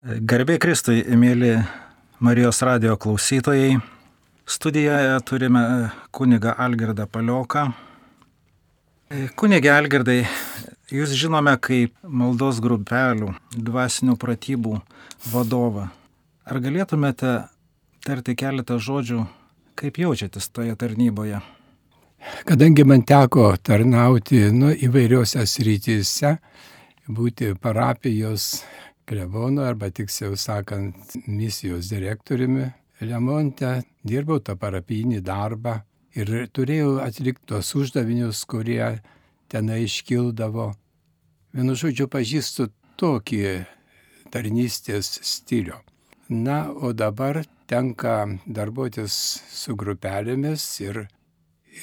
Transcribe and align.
Garbė 0.00 0.54
Kristui, 0.56 1.02
mėly 1.12 1.58
Marijos 2.24 2.62
radio 2.64 2.94
klausytojai. 2.96 3.74
Studijoje 4.48 5.18
turime 5.28 5.60
kunigą 6.08 6.54
Algirdą 6.56 7.04
Palioką. 7.04 7.66
Kunigė 9.36 9.74
Algirdai, 9.74 10.22
jūs 10.88 11.12
žinome 11.12 11.52
kaip 11.60 11.92
maldos 12.00 12.62
grupelių, 12.64 13.34
dvasinių 13.52 14.16
pratybų 14.16 14.78
vadovą. 15.34 15.90
Ar 16.48 16.64
galėtumėte 16.64 17.36
tarti 18.00 18.38
keletą 18.40 18.80
žodžių, 18.80 19.26
kaip 19.76 20.00
jaučiatės 20.00 20.48
toje 20.48 20.80
tarnyboje? 20.80 21.44
Kadangi 22.48 22.88
man 22.88 23.04
teko 23.04 23.52
tarnauti 23.60 24.46
nu, 24.48 24.72
įvairiuose 24.72 25.44
srityse, 25.44 26.38
būti 27.04 27.52
parapijos 27.60 28.62
klebonu 29.10 29.64
arba 29.66 29.90
tiksliau 29.90 30.36
sakant 30.38 31.16
misijos 31.26 31.90
direktoriumi 31.90 32.68
Lemonte, 33.00 33.80
dirbau 34.04 34.42
tą 34.44 34.54
parapijinį 34.60 35.22
darbą 35.24 35.78
ir 36.14 36.30
turėjau 36.52 36.98
atlikti 37.00 37.48
tos 37.48 37.72
uždavinius, 37.74 38.44
kurie 38.44 39.00
tenai 39.48 39.86
iškildavo. 39.86 40.68
Vienu 41.56 41.76
žodžiu, 41.80 42.06
pažįstu 42.12 42.68
tokį 43.00 43.40
tarnystės 44.30 45.08
stilių. 45.24 45.80
Na, 46.30 46.68
o 46.70 46.92
dabar 46.92 47.40
tenka 47.66 48.28
darbuotis 48.46 49.14
su 49.50 49.74
grupelėmis 49.80 50.66
ir, 50.84 51.06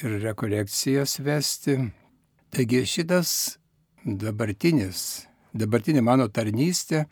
ir 0.00 0.20
rekolekcijas 0.22 1.18
vesti. 1.26 1.80
Taigi 2.54 2.86
šitas 2.88 3.32
dabartinis 4.06 5.27
dabartinė 5.54 6.02
mano 6.04 6.28
tarnystė 6.28 7.06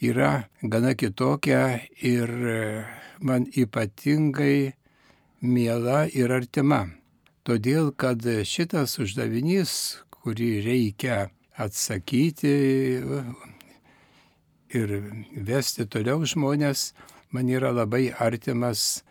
yra 0.00 0.48
gana 0.62 0.94
kitokia 0.94 1.80
ir 2.02 2.30
man 3.20 3.46
ypatingai 3.50 4.74
miela 5.40 6.06
ir 6.06 6.30
artima. 6.30 6.86
Todėl, 7.46 7.92
kad 7.96 8.20
šitas 8.44 8.98
uždavinys, 9.00 9.72
kurį 10.12 10.50
reikia 10.66 11.30
atsakyti 11.56 12.54
ir 14.76 14.94
vesti 15.32 15.86
toliau 15.88 16.26
žmonės, 16.28 16.92
man 17.32 17.48
yra 17.48 17.72
labai 17.72 18.10
artimas 18.12 19.02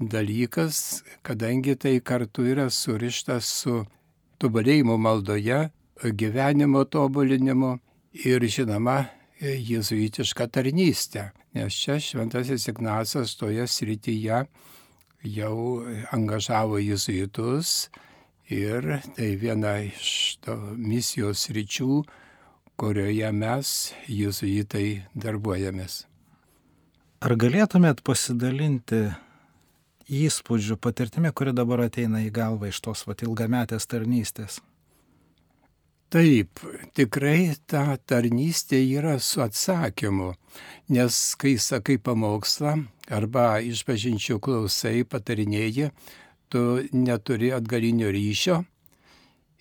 dalykas, 0.00 1.02
kadangi 1.22 1.76
tai 1.76 2.00
kartu 2.00 2.46
yra 2.48 2.70
surištas 2.72 3.44
su 3.62 3.82
tobulėjimu 4.40 4.96
maldoje, 4.98 5.68
gyvenimo 6.10 6.84
tobulinimu 6.84 7.76
ir 8.26 8.44
žinoma 8.44 9.04
jėzuitišką 9.42 10.46
tarnystę, 10.54 11.30
nes 11.54 11.74
čia 11.74 11.98
šventasis 12.02 12.68
Ignacas 12.70 13.34
toje 13.38 13.66
srityje 13.66 14.44
jau 15.22 15.56
angažavo 16.14 16.78
jėzuitus 16.82 17.90
ir 18.50 18.98
tai 19.16 19.32
viena 19.40 19.78
iš 19.82 20.38
to 20.44 20.56
misijos 20.76 21.48
ryčių, 21.54 22.02
kurioje 22.78 23.28
mes 23.34 23.92
jėzuitai 24.10 25.04
darbuojamės. 25.14 26.02
Ar 27.22 27.36
galėtumėt 27.38 28.02
pasidalinti 28.02 29.04
įspūdžių 30.10 30.76
patirtimi, 30.82 31.30
kuri 31.30 31.54
dabar 31.54 31.84
ateina 31.86 32.24
į 32.26 32.32
galvą 32.34 32.72
iš 32.72 32.82
tos 32.82 33.06
vat 33.06 33.22
ilgametės 33.22 33.86
tarnystės? 33.86 34.58
Taip, 36.12 36.60
tikrai 36.92 37.54
ta 37.64 37.94
tarnystė 37.96 38.82
yra 38.98 39.14
su 39.16 39.40
atsakymu, 39.40 40.34
nes 40.92 41.20
kai 41.40 41.54
sakai 41.56 41.96
pamokslą 41.96 42.74
arba 43.16 43.44
išpažinčių 43.64 44.36
klausai, 44.44 45.06
patarinėjai, 45.08 45.88
tu 46.52 46.66
neturi 46.92 47.48
atgalinio 47.56 48.12
ryšio 48.12 48.58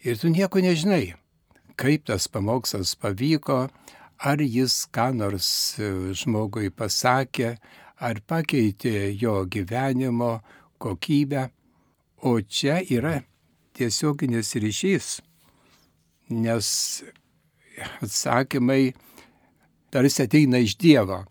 ir 0.03 0.19
tu 0.19 0.33
nieko 0.35 0.59
nežinai, 0.67 1.13
kaip 1.79 2.03
tas 2.11 2.27
pamokslas 2.27 2.97
pavyko, 2.99 3.61
ar 4.19 4.43
jis 4.43 4.75
ką 4.91 5.07
nors 5.23 5.49
žmogui 6.25 6.67
pasakė, 6.67 7.55
ar 7.95 8.19
pakeitė 8.27 9.07
jo 9.23 9.39
gyvenimo 9.47 10.41
kokybę, 10.83 11.47
o 12.27 12.41
čia 12.43 12.81
yra 12.83 13.21
tiesioginis 13.71 14.57
ryšys 14.59 15.21
nes 16.31 17.03
atsakymai 18.01 18.93
tarsi 19.91 20.23
ateina 20.23 20.61
iš 20.63 20.77
Dievo. 20.79 21.23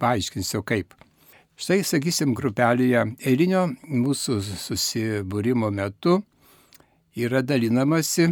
Paaiškinsiu 0.00 0.62
kaip. 0.64 0.94
Štai, 1.58 1.82
sakysim, 1.84 2.32
grupelėje 2.38 3.02
eilinio 3.26 3.66
mūsų 3.82 4.38
susibūrimo 4.46 5.72
metu 5.74 6.20
yra 7.18 7.42
dalinamasi, 7.42 8.30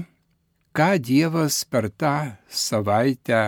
ką 0.76 0.92
Dievas 1.02 1.64
per 1.66 1.90
tą 1.90 2.14
savaitę 2.46 3.42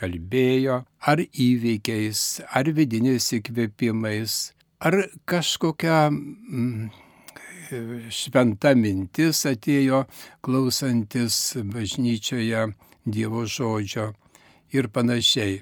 kalbėjo, 0.00 0.80
ar 1.04 1.22
įveikiais, 1.22 2.22
ar 2.56 2.72
vidiniais 2.76 3.28
įkvėpimais, 3.36 4.36
ar 4.80 4.96
kažkokia 5.28 6.06
mm, 6.08 6.88
šventa 8.12 8.74
mintis 8.78 9.44
atėjo 9.48 10.04
klausantis 10.44 11.56
bažnyčioje 11.72 12.66
Dievo 13.06 13.44
žodžio 13.46 14.10
ir 14.74 14.88
panašiai. 14.90 15.60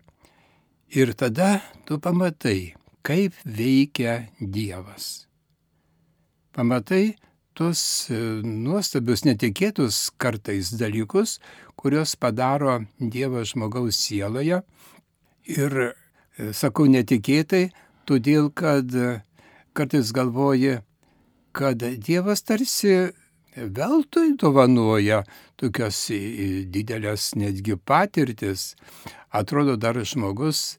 Ir 0.95 1.13
tada 1.19 1.61
tu 1.85 1.99
pamatai, 2.01 2.75
kaip 3.05 3.37
veikia 3.45 4.31
Dievas. 4.41 5.27
Pamatai 6.55 7.17
tuos 7.55 7.81
e, 8.11 8.19
nuostabius, 8.45 9.25
netikėtus 9.27 10.09
kartais 10.19 10.73
dalykus, 10.79 11.39
kuriuos 11.79 12.15
padaro 12.17 12.81
Dievas 12.99 13.53
žmogaus 13.53 13.99
sieloje. 13.99 14.63
Ir 15.51 15.79
e, 15.85 15.93
sakau 16.57 16.87
netikėtai, 16.91 17.69
todėl 18.09 18.51
kad 18.55 18.91
e, 18.95 19.21
kartais 19.75 20.15
galvoji, 20.15 20.79
kad 21.55 21.79
Dievas 21.79 22.43
tarsi 22.43 23.13
veltui 23.55 24.35
dovanoja 24.41 25.23
tokias 25.61 26.09
didelės 26.75 27.33
netgi 27.39 27.77
patirtis. 27.79 28.75
Atrodo, 29.35 29.77
dar 29.79 29.99
žmogus 30.03 30.77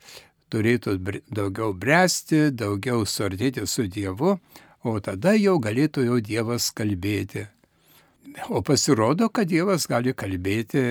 turėtų 0.51 0.97
daugiau 1.31 1.73
bręsti, 1.73 2.51
daugiau 2.51 3.05
suartėti 3.07 3.65
su 3.67 3.87
Dievu, 3.91 4.37
o 4.85 4.99
tada 4.99 5.33
jau 5.35 5.57
galėtų 5.59 6.05
jau 6.09 6.21
Dievas 6.21 6.69
kalbėti. 6.75 7.47
O 8.51 8.61
pasirodo, 8.61 9.29
kad 9.29 9.47
Dievas 9.47 9.87
gali 9.87 10.13
kalbėti 10.13 10.81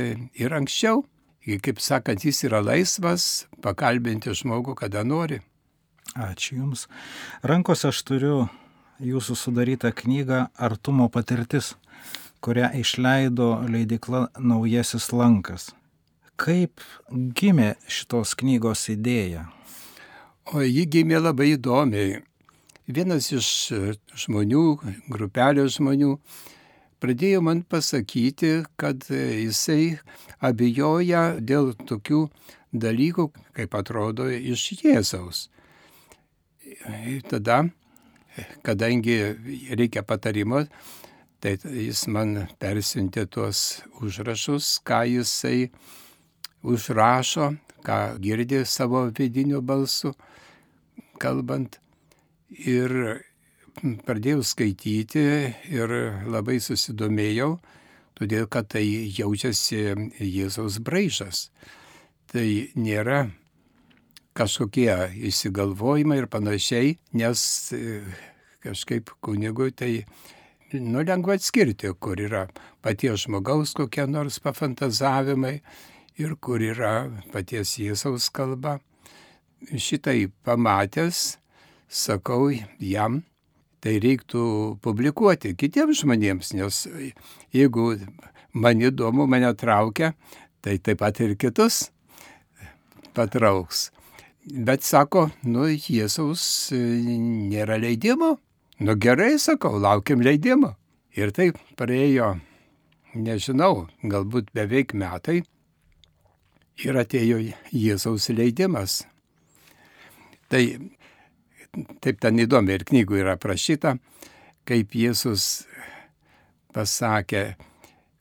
ir 0.41 0.57
anksčiau. 0.57 1.05
Ir 1.45 1.61
kaip 1.61 1.81
sakant, 1.85 2.25
jis 2.25 2.47
yra 2.49 2.63
laisvas 2.65 3.45
pakalbinti 3.61 4.33
žmogų, 4.33 4.73
kada 4.81 5.03
nori. 5.05 5.43
Ačiū 6.17 6.57
Jums. 6.57 6.87
Rankose 7.45 7.91
aš 7.91 8.01
turiu 8.09 8.37
jūsų 9.03 9.35
sudarytą 9.39 9.91
knygą 9.95 10.47
Artumo 10.55 11.09
patirtis, 11.09 11.75
kurią 12.45 12.71
išleido 12.79 13.65
leidikla 13.69 14.29
Naujasis 14.39 15.11
Lankas. 15.13 15.73
Kaip 16.37 16.83
gimė 17.11 17.75
šitos 17.89 18.35
knygos 18.39 18.89
idėja? 18.93 19.47
O 20.53 20.61
ji 20.61 20.85
gimė 20.87 21.23
labai 21.23 21.55
įdomiai. 21.55 22.21
Vienas 22.85 23.31
iš 23.33 23.49
žmonių, 24.27 24.65
grupelio 25.09 25.65
žmonių, 25.73 26.19
pradėjo 27.01 27.41
man 27.47 27.63
pasakyti, 27.65 28.65
kad 28.77 29.07
jisai 29.09 29.97
abejoja 30.45 31.39
dėl 31.41 31.73
tokių 31.89 32.27
dalykų, 32.75 33.31
kaip 33.57 33.79
atrodo, 33.79 34.29
iš 34.29 34.67
Jėzaus. 34.83 35.47
Tada 37.31 37.63
kadangi 38.67 39.17
reikia 39.79 40.03
patarimo, 40.07 40.65
tai 41.41 41.57
jis 41.61 42.07
man 42.09 42.47
persiuntė 42.61 43.27
tuos 43.31 43.83
užrašus, 44.01 44.79
ką 44.87 45.03
jisai 45.11 45.69
užrašo, 46.65 47.53
ką 47.85 47.99
girdė 48.25 48.65
savo 48.65 49.05
vidiniu 49.13 49.61
balsu 49.63 50.15
kalbant. 51.21 51.79
Ir 52.55 52.93
pradėjau 54.07 54.45
skaityti 54.47 55.25
ir 55.75 55.95
labai 56.31 56.61
susidomėjau, 56.63 57.57
todėl 58.19 58.47
kad 58.49 58.71
tai 58.75 58.85
jaučiasi 59.19 59.83
Jėzaus 60.23 60.79
braižas. 60.85 61.49
Tai 62.31 62.47
nėra 62.79 63.27
kažkokie 64.35 64.91
įsigalvojimai 65.31 66.21
ir 66.23 66.29
panašiai, 66.31 66.97
nes 67.15 67.41
e, 67.75 68.01
kažkaip 68.65 69.13
kunigui 69.23 69.71
tai 69.77 69.93
nu, 70.73 71.05
lengva 71.07 71.37
atskirti, 71.39 71.93
kur 72.01 72.19
yra 72.21 72.49
paties 72.83 73.27
žmogaus 73.27 73.75
kokie 73.79 74.07
nors 74.11 74.41
pafantazavimai 74.43 75.61
ir 76.19 76.35
kur 76.41 76.63
yra 76.63 77.11
paties 77.33 77.79
Jėzaus 77.79 78.31
kalba. 78.35 78.81
šitai 79.65 80.29
pamatęs, 80.45 81.39
sakau 81.89 82.51
jam, 82.79 83.23
tai 83.81 83.97
reiktų 84.03 84.77
publikuoti 84.85 85.55
kitiems 85.57 86.03
žmonėms, 86.03 86.53
nes 86.53 86.83
jeigu 87.55 87.95
man 88.53 88.83
įdomu, 88.85 89.25
mane 89.27 89.55
traukia, 89.57 90.13
tai 90.61 90.77
taip 90.79 91.01
pat 91.01 91.21
ir 91.25 91.37
kitus 91.41 91.89
patrauks. 93.15 93.94
Bet 94.45 94.85
sako, 94.85 95.31
nu, 95.49 95.71
Jėzaus 95.73 96.45
nėra 96.75 97.79
leidimo. 97.81 98.35
Nu 98.85 98.97
gerai, 99.01 99.39
sakau, 99.41 99.79
laukiam 99.81 100.21
leidimo. 100.21 100.75
Ir 101.17 101.33
taip 101.33 101.57
praėjo, 101.79 102.35
nežinau, 103.17 103.87
galbūt 104.03 104.51
beveik 104.53 104.93
metai 104.99 105.41
ir 106.85 106.99
atėjo 107.01 107.41
Jėzaus 107.73 108.29
leidimas. 108.35 109.05
Tai 110.53 110.63
taip 112.05 112.21
ten 112.21 112.45
įdomi 112.45 112.77
ir 112.77 112.85
knygų 112.85 113.23
yra 113.23 113.39
aprašyta, 113.39 113.97
kaip 114.69 114.93
Jėzus 114.93 115.65
pasakė, 116.75 117.55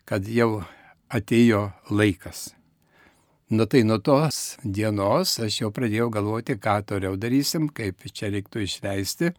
kad 0.07 0.29
jau 0.29 0.63
atėjo 1.11 1.71
laikas. 1.91 2.53
Nu 3.53 3.65
tai 3.65 3.83
nuo 3.83 3.99
tos 4.01 4.37
dienos 4.65 5.35
aš 5.45 5.59
jau 5.59 5.67
pradėjau 5.69 6.07
galvoti, 6.15 6.55
ką 6.57 6.79
toliau 6.89 7.13
darysim, 7.21 7.67
kaip 7.69 8.01
čia 8.09 8.31
reiktų 8.33 8.63
išleisti. 8.65 9.29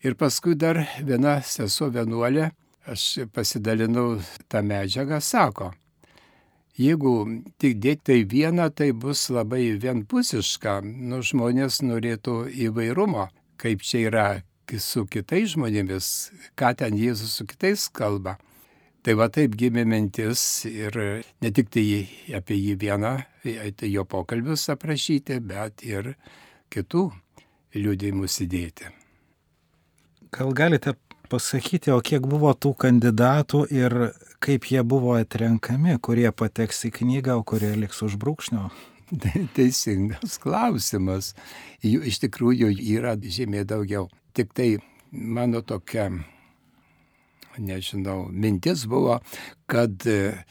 Ir 0.00 0.14
paskui 0.16 0.54
dar 0.56 0.78
viena 1.04 1.34
sesuo 1.44 1.90
vienuolė, 1.92 2.46
aš 2.88 3.26
pasidalinau 3.36 4.22
tą 4.48 4.62
medžiagą, 4.64 5.18
sako, 5.20 5.68
jeigu 6.80 7.12
tik 7.60 7.76
dėti 7.84 8.06
tai 8.08 8.18
vieną, 8.30 8.70
tai 8.72 8.88
bus 9.04 9.26
labai 9.28 9.74
vienpusiška, 9.84 10.78
nu 11.12 11.20
žmonės 11.20 11.82
norėtų 11.84 12.38
įvairumo, 12.70 13.26
kaip 13.60 13.84
čia 13.84 14.06
yra 14.06 14.26
su 14.80 15.04
kitais 15.04 15.52
žmonėmis, 15.52 16.08
ką 16.56 16.72
ten 16.80 16.96
Jėzus 16.96 17.36
su 17.36 17.44
kitais 17.52 17.84
kalba. 17.92 18.38
Tai 19.02 19.16
va 19.18 19.26
taip 19.34 19.56
gimė 19.58 19.82
mintis 19.88 20.62
ir 20.70 20.94
ne 21.42 21.50
tik 21.50 21.72
tai 21.74 21.84
apie 22.38 22.54
jį 22.54 22.76
vieną, 22.78 23.16
tai 23.42 23.88
jo 23.90 24.04
pokalbius 24.06 24.68
aprašyti, 24.70 25.40
bet 25.42 25.82
ir 25.82 26.12
kitų 26.70 27.08
liūdėjimus 27.74 28.36
įdėti. 28.44 28.92
Gal 30.32 30.54
galite 30.54 30.94
pasakyti, 31.32 31.90
o 31.90 31.98
kiek 32.04 32.24
buvo 32.28 32.52
tų 32.54 32.76
kandidatų 32.84 33.64
ir 33.74 33.96
kaip 34.42 34.70
jie 34.70 34.84
buvo 34.86 35.16
atrenkami, 35.18 35.96
kurie 35.98 36.30
pateks 36.30 36.84
į 36.86 36.92
knygą, 37.00 37.40
o 37.40 37.46
kurie 37.48 37.72
liks 37.78 38.04
už 38.06 38.14
brūkšnio? 38.22 38.68
Teisingas 39.56 40.38
klausimas. 40.40 41.32
Jų 41.84 42.04
iš 42.08 42.22
tikrųjų 42.22 42.70
yra 42.94 43.16
žymiai 43.18 43.66
daugiau. 43.68 44.06
Tik 44.32 44.54
tai 44.56 44.68
mano 45.10 45.60
tokia 45.66 46.06
nežinau, 47.58 48.26
mintis 48.32 48.86
buvo, 48.88 49.18
kad 49.70 50.06
e, 50.06 50.44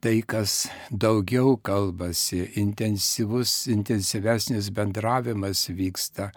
tai, 0.00 0.20
kas 0.26 0.68
daugiau 0.90 1.56
kalbasi, 1.62 2.44
intensyvus, 2.60 3.66
intensyvesnis 3.72 4.70
bendravimas 4.74 5.66
vyksta, 5.74 6.30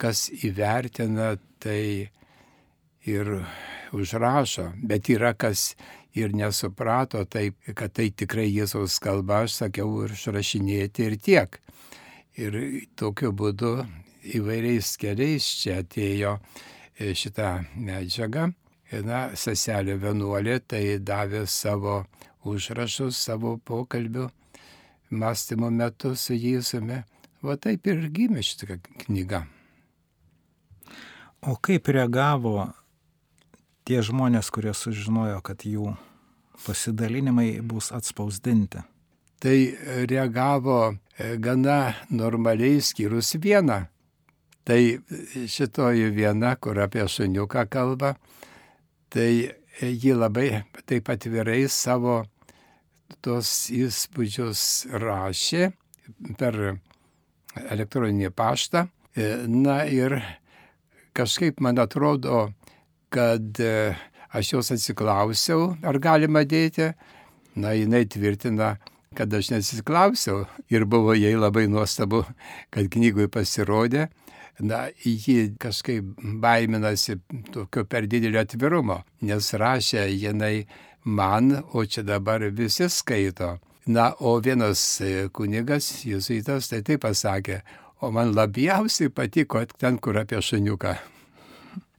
kas 0.00 0.28
įvertina, 0.44 1.36
tai 1.60 2.08
ir 3.08 3.32
užrašo, 3.92 4.72
bet 4.84 5.08
yra 5.12 5.34
kas 5.34 5.74
ir 6.16 6.34
nesuprato 6.34 7.24
taip, 7.30 7.56
kad 7.76 7.92
tai 7.94 8.10
tikrai 8.10 8.48
Jėzaus 8.50 8.98
kalba, 9.02 9.44
aš 9.46 9.60
sakiau, 9.62 9.90
ir 10.04 10.14
išrašinėti 10.16 11.08
ir 11.08 11.18
tiek. 11.22 11.60
Ir 12.38 12.56
tokiu 12.98 13.32
būdu 13.34 13.74
įvairiais 14.38 14.94
keliais 15.00 15.46
čia 15.60 15.80
atėjo 15.82 16.38
e, 16.38 17.12
šitą 17.18 17.58
medžiagą 17.74 18.52
na, 19.04 19.28
seselė 19.36 19.98
vienuolė 20.00 20.58
tai 20.66 20.82
davė 20.98 21.44
savo 21.46 22.02
užrašus, 22.48 23.16
savo 23.16 23.56
pokalbių 23.58 24.28
mąstymo 25.10 25.70
metu 25.70 26.14
su 26.16 26.34
Jėzumi. 26.34 27.02
Va 27.42 27.54
taip 27.56 27.86
ir 27.86 28.08
gimė 28.10 28.42
šitą 28.42 28.80
knygą. 29.04 29.44
O 31.46 31.54
kaip 31.62 31.86
reagavo 31.94 32.72
tie 33.86 34.00
žmonės, 34.02 34.50
kurie 34.50 34.74
sužinojo, 34.74 35.38
kad 35.46 35.62
jų 35.62 35.92
pasidalinimai 36.64 37.60
bus 37.62 37.92
atspausdinti? 37.94 38.82
Tai 39.38 39.58
reagavo 40.10 40.80
e, 40.90 41.36
gana 41.38 41.94
normaliai 42.10 42.82
skyrus 42.82 43.36
vieną. 43.38 43.84
Tai 44.66 44.80
šitoji 45.48 46.10
viena, 46.12 46.56
kur 46.58 46.80
apie 46.82 47.06
šuniuką 47.08 47.68
kalba, 47.70 48.16
tai 49.12 49.30
ji 49.80 50.12
labai 50.14 50.64
taip 50.88 51.08
atvirai 51.12 51.62
savo 51.70 52.22
tos 53.24 53.68
įspūdžius 53.72 54.62
rašė 55.00 55.70
per 56.38 56.58
elektroninį 57.68 58.30
paštą. 58.36 58.86
Na 59.48 59.78
ir 59.88 60.18
kažkaip 61.16 61.62
man 61.64 61.80
atrodo, 61.82 62.50
kad 63.10 63.58
aš 64.28 64.52
jos 64.52 64.72
atsiklausiau, 64.76 65.72
ar 65.82 65.98
galima 65.98 66.44
dėti. 66.44 66.92
Na, 67.58 67.72
jinai 67.74 68.04
tvirtina, 68.06 68.76
kad 69.18 69.32
aš 69.34 69.50
nesiklausiau 69.50 70.44
ir 70.70 70.84
buvo 70.86 71.16
jai 71.16 71.34
labai 71.34 71.66
nuostabu, 71.66 72.22
kad 72.70 72.86
knygui 72.92 73.26
pasirodė 73.32 74.06
na, 74.58 74.88
ji 75.04 75.54
kažkaip 75.58 76.04
baiminasi 76.42 77.18
tokio 77.52 77.84
per 77.84 78.06
didelio 78.06 78.40
atvirumo, 78.42 79.02
nes 79.20 79.52
rašė 79.54 80.06
jinai 80.10 80.66
man, 81.04 81.52
o 81.72 81.84
čia 81.84 82.02
dabar 82.02 82.42
visi 82.50 82.88
skaito. 82.88 83.58
Na, 83.86 84.12
o 84.20 84.36
vienas 84.44 85.00
kunigas, 85.32 86.04
jesuitas, 86.04 86.68
tai 86.68 86.82
taip 86.84 87.06
pasakė, 87.06 87.62
o 88.04 88.10
man 88.12 88.34
labiausiai 88.36 89.08
patiko 89.08 89.62
ten, 89.78 89.96
kur 89.98 90.18
apie 90.20 90.42
šuniuką. 90.44 90.96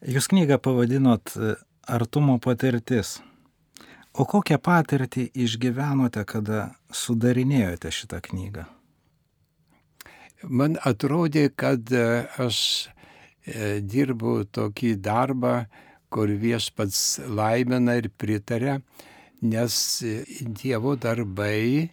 Jūs 0.08 0.30
knygą 0.32 0.60
pavadinot 0.64 1.34
e, 1.36 1.56
Artumo 1.90 2.38
patirtis. 2.40 3.18
O 4.14 4.26
kokią 4.30 4.60
patirtį 4.62 5.26
išgyvenote, 5.44 6.24
kada 6.30 6.70
sudarinėjote 6.94 7.92
šitą 7.92 8.22
knygą? 8.30 8.68
Man 10.44 10.78
atrodė, 10.86 11.50
kad 11.56 11.92
e, 11.92 12.26
aš 12.40 12.90
e, 13.46 13.80
dirbu 13.82 14.44
tokį 14.52 14.96
darbą, 15.04 15.66
kur 16.10 16.32
viešpats 16.42 17.20
laimina 17.28 18.00
ir 18.00 18.10
pritarė, 18.18 18.80
nes 19.42 19.76
e, 20.04 20.24
Dievo 20.42 20.96
darbai 20.96 21.90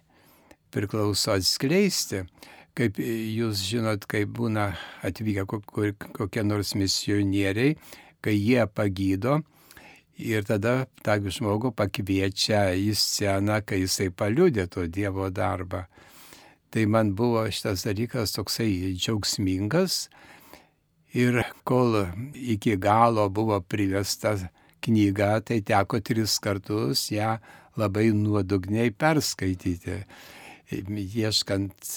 priklauso 0.73 1.35
atskleisti. 1.35 2.25
Kaip 2.77 2.99
jūs 3.01 3.63
žinot, 3.65 4.05
kaip 4.05 4.29
būna 4.37 4.69
atvykę 5.07 5.47
kokie 5.49 6.43
nors 6.45 6.75
misionieriai, 6.77 7.73
kai 8.21 8.35
jie 8.37 8.67
pagydo 8.69 9.39
ir 10.17 10.45
tada 10.45 10.83
tą 11.01 11.15
žmogų 11.17 11.71
pakviečia 11.73 12.75
į 12.77 12.93
sceną, 12.93 13.63
kai 13.65 13.81
jisai 13.81 14.11
paliūdė 14.13 14.67
to 14.69 14.85
Dievo 14.85 15.31
darbą. 15.33 15.87
Tai 16.77 16.85
man 16.85 17.15
buvo 17.17 17.41
šitas 17.49 17.87
dalykas 17.87 18.35
toksai 18.35 18.91
džiaugsmingas. 18.93 19.93
Ir 21.17 21.39
kol 21.65 21.95
iki 22.37 22.75
galo 22.77 23.23
buvo 23.33 23.55
privesta 23.65 24.35
knyga, 24.85 25.39
tai 25.41 25.63
teko 25.65 25.97
tris 26.05 26.35
kartus 26.37 27.07
ją 27.09 27.31
labai 27.81 28.11
nuodugniai 28.13 28.91
perskaityti, 28.93 29.95
ieškant 31.17 31.89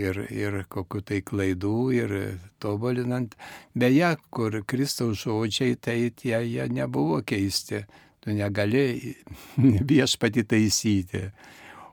ir, 0.00 0.22
ir 0.32 0.56
kokiu 0.72 1.02
tai 1.04 1.18
klaidų 1.20 1.80
ir 1.98 2.14
tobulinant. 2.64 3.36
Beje, 3.76 4.14
kur 4.32 4.56
Kristaus 4.64 5.26
žodžiai, 5.26 5.76
tai 5.76 5.98
tie 6.22 6.40
jie 6.46 6.70
nebuvo 6.72 7.20
keisti, 7.20 7.82
tu 8.24 8.32
negali 8.32 8.86
viešpati 9.92 10.46
taisyti 10.48 11.26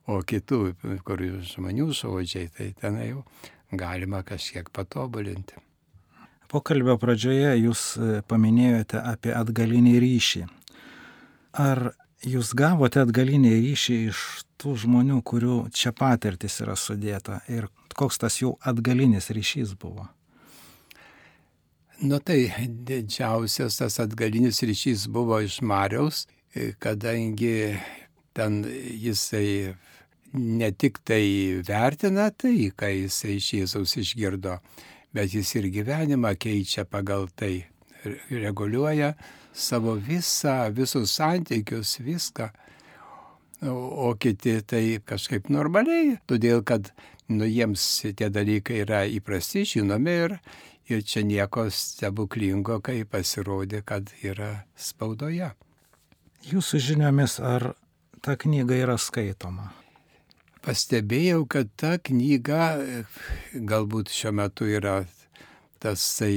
o 0.09 0.21
kitų, 0.25 0.61
kur 1.05 1.21
žmonių 1.45 1.89
žodžiai, 1.93 2.49
tai 2.55 2.71
ten 2.79 2.97
jau 3.03 3.25
galima 3.71 4.23
kažkiek 4.23 4.69
patobulinti. 4.73 5.59
Pokalbio 6.51 6.97
pradžioje 6.99 7.53
jūs 7.61 7.81
e, 7.95 8.07
paminėjote 8.27 8.99
apie 8.99 9.31
atgalinį 9.31 9.93
ryšį. 10.03 10.41
Ar 11.63 11.93
jūs 12.27 12.51
gavote 12.57 12.99
atgalinį 13.05 13.53
ryšį 13.55 13.99
iš 14.09 14.23
tų 14.59 14.75
žmonių, 14.83 15.21
kurių 15.23 15.61
čia 15.71 15.93
patirtis 15.95 16.59
yra 16.63 16.75
sudėta 16.75 17.39
ir 17.47 17.69
koks 17.95 18.19
tas 18.19 18.41
jų 18.41 18.57
atgalinis 18.67 19.31
ryšys 19.31 19.77
buvo? 19.79 20.09
Nu 22.01 22.19
tai 22.19 22.49
didžiausias 22.67 23.77
tas 23.79 23.99
atgalinis 24.03 24.59
ryšys 24.65 25.07
buvo 25.07 25.39
iš 25.39 25.61
Mariaus, 25.63 26.25
e, 26.51 26.73
kadangi 26.83 27.77
ten 28.33 28.61
jisai 28.65 29.75
ne 30.33 30.71
tik 30.71 31.01
tai 31.03 31.61
vertina 31.67 32.29
tai, 32.31 32.71
ką 32.71 32.89
jisai 32.93 33.37
iš 33.39 33.51
Jėzaus 33.57 33.97
išgirdo, 33.99 34.59
bet 35.13 35.35
jis 35.35 35.55
ir 35.59 35.67
gyvenimą 35.73 36.35
keičia 36.39 36.85
pagal 36.87 37.27
tai, 37.35 37.65
reguliuoja 38.29 39.13
savo 39.53 39.95
visą, 39.95 40.71
visus 40.73 41.11
santykius, 41.11 41.99
viską. 41.99 42.49
O, 43.61 44.15
kiti 44.17 44.55
tai 44.65 44.85
kažkaip 45.05 45.51
normaliai, 45.53 46.15
todėl 46.25 46.63
kad 46.65 46.89
nu, 47.29 47.45
jiems 47.45 47.83
tie 48.17 48.29
dalykai 48.33 48.79
yra 48.81 49.03
įprasti, 49.05 49.67
žinomi 49.69 50.15
ir, 50.23 50.37
ir 50.89 51.03
čia 51.05 51.21
nieko 51.27 51.67
stebuklingo, 51.69 52.79
kai 52.81 53.03
pasirodė, 53.05 53.83
kad 53.85 54.09
yra 54.25 54.63
spaudoje. 54.73 55.51
Jūsų 56.49 56.81
žiniomis, 56.87 57.37
ar 57.37 57.75
ta 58.21 58.35
knyga 58.37 58.75
yra 58.77 58.97
skaitoma? 59.01 59.71
Pastebėjau, 60.61 61.47
kad 61.49 61.71
ta 61.73 61.95
knyga 61.97 62.77
galbūt 63.57 64.11
šiuo 64.13 64.31
metu 64.37 64.67
yra 64.69 64.99
tas 65.81 66.03
tai 66.19 66.35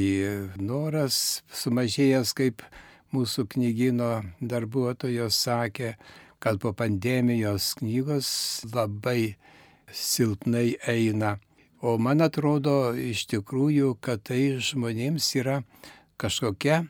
noras 0.56 1.42
sumažėjęs, 1.52 2.32
kaip 2.32 2.64
mūsų 3.12 3.44
knygino 3.52 4.22
darbuotojos 4.40 5.42
sakė, 5.44 5.90
kad 6.40 6.56
po 6.62 6.72
pandemijos 6.72 7.74
knygos 7.82 8.30
labai 8.72 9.36
silpnai 9.92 10.78
eina. 10.88 11.36
O 11.84 11.98
man 12.00 12.24
atrodo 12.24 12.94
iš 12.96 13.26
tikrųjų, 13.28 13.92
kad 14.00 14.24
tai 14.24 14.56
žmonėms 14.56 15.28
yra 15.36 15.60
kažkokia 16.16 16.86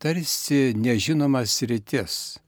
tarsi 0.00 0.72
nežinomas 0.72 1.60
rytis. 1.68 2.38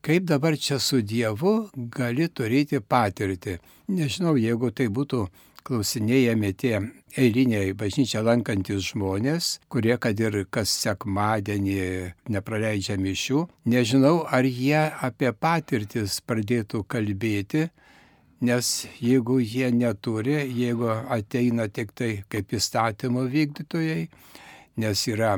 Kaip 0.00 0.24
dabar 0.24 0.56
čia 0.56 0.78
su 0.80 1.02
Dievu 1.04 1.68
gali 1.92 2.24
turėti 2.32 2.78
patirtį? 2.80 3.58
Nežinau, 3.92 4.32
jeigu 4.40 4.70
tai 4.72 4.86
būtų 4.88 5.26
klausinėjami 5.68 6.52
tie 6.56 6.78
eiliniai 7.20 7.74
bažnyčią 7.76 8.22
lankantis 8.24 8.86
žmonės, 8.94 9.50
kurie 9.68 9.98
kad 10.00 10.20
ir 10.24 10.38
kas 10.48 10.72
sekmadienį 10.86 11.76
nepraleidžia 12.32 12.96
mišių, 12.96 13.44
nežinau, 13.68 14.24
ar 14.24 14.48
jie 14.48 14.86
apie 15.04 15.34
patirtis 15.36 16.16
pradėtų 16.24 16.80
kalbėti, 16.88 17.68
nes 18.40 18.72
jeigu 19.04 19.36
jie 19.44 19.68
neturi, 19.68 20.40
jeigu 20.48 20.88
ateina 21.12 21.68
tik 21.68 21.92
tai 21.92 22.12
kaip 22.32 22.56
įstatymo 22.56 23.28
vykdytojai, 23.28 24.06
nes 24.80 25.08
yra 25.12 25.36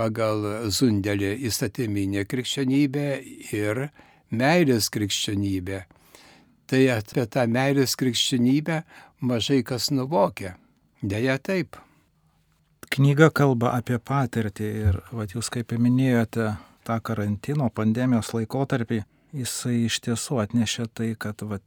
pagal 0.00 0.46
Zundelį 0.72 1.34
įstatyminė 1.50 2.24
krikščionybė 2.28 3.06
ir 3.52 3.86
meilės 4.32 4.88
krikščionybė. 4.94 5.84
Tai 6.70 6.80
apie 6.94 7.26
tą 7.26 7.44
meilės 7.50 7.96
krikščionybę 8.00 8.80
mažai 9.20 9.60
kas 9.66 9.90
nuvokia. 9.92 10.54
Deja 11.02 11.36
taip. 11.38 11.76
Knyga 12.90 13.30
kalba 13.34 13.74
apie 13.76 13.98
patirtį 13.98 14.68
ir, 14.86 15.00
vad 15.14 15.34
jūs 15.34 15.50
kaip 15.52 15.74
minėjote, 15.78 16.54
tą 16.86 16.96
karantino 17.04 17.68
pandemijos 17.74 18.32
laikotarpį, 18.34 19.02
jisai 19.36 19.84
iš 19.86 20.00
tiesų 20.06 20.40
atnešė 20.44 20.88
tai, 20.94 21.12
kad 21.18 21.44
va, 21.46 21.60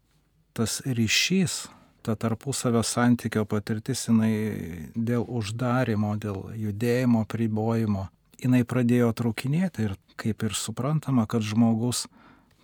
tas 0.58 0.82
ryšys, 0.86 1.62
ta 2.04 2.18
tarpusavio 2.20 2.82
santykio 2.84 3.46
patirtis, 3.48 4.08
jinai 4.10 4.34
dėl 4.96 5.24
uždarimo, 5.24 6.18
dėl 6.20 6.42
judėjimo, 6.60 7.24
pribojimo, 7.32 8.10
jinai 8.44 8.64
pradėjo 8.68 9.12
traukinėti 9.16 9.88
ir 9.88 9.96
kaip 10.20 10.44
ir 10.46 10.56
suprantama, 10.58 11.26
kad 11.30 11.46
žmogus 11.46 12.06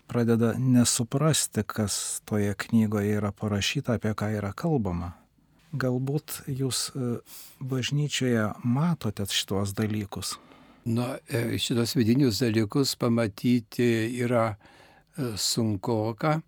pradeda 0.10 0.54
nesuprasti, 0.58 1.64
kas 1.64 2.22
toje 2.26 2.54
knygoje 2.58 3.18
yra 3.20 3.32
parašyta, 3.32 4.00
apie 4.00 4.16
ką 4.18 4.32
yra 4.40 4.54
kalbama. 4.58 5.14
Galbūt 5.70 6.40
jūs 6.50 6.90
e, 6.98 7.10
bažnyčioje 7.62 8.48
matote 8.66 9.28
šitos 9.30 9.76
dalykus. 9.78 10.34
Na, 10.90 11.20
e, 11.30 11.60
šitos 11.62 11.94
vidinius 11.94 12.40
dalykus 12.42 12.96
pamatyti 12.98 14.10
yra 14.18 14.56
e, 14.56 15.36
sunkoka, 15.38 16.40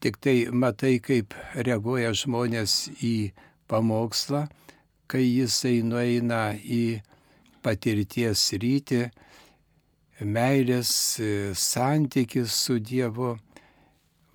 tik 0.00 0.16
tai 0.24 0.36
matai, 0.52 0.96
kaip 1.04 1.36
reaguoja 1.52 2.14
žmonės 2.16 2.86
į 3.04 3.34
pamokslą, 3.68 4.46
kai 5.10 5.24
jisai 5.26 5.82
nueina 5.84 6.54
į 6.56 7.02
patirties 7.66 8.44
rytį, 8.62 9.02
meilės 10.22 10.92
santykis 11.58 12.54
su 12.54 12.78
Dievu, 12.78 13.34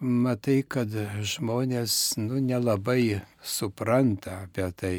matai, 0.01 0.61
kad 0.67 0.91
žmonės 1.21 2.17
nu, 2.17 2.41
nelabai 2.41 3.21
supranta 3.41 4.41
apie 4.45 4.67
tai. 4.75 4.95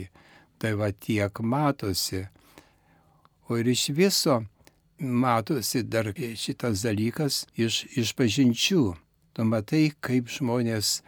Tai 0.58 0.72
va 0.78 0.92
tiek 0.94 1.40
matosi. 1.42 2.22
O 3.50 3.58
ir 3.58 3.66
iš 3.68 3.88
viso 3.90 4.44
matosi 4.98 5.82
dar 5.82 6.12
šitas 6.14 6.84
dalykas 6.86 7.46
iš, 7.58 7.82
iš 7.98 8.14
pažinčių. 8.14 8.84
Tu 9.34 9.44
matai, 9.48 9.90
kaip 10.00 10.30
žmonės 10.30 11.00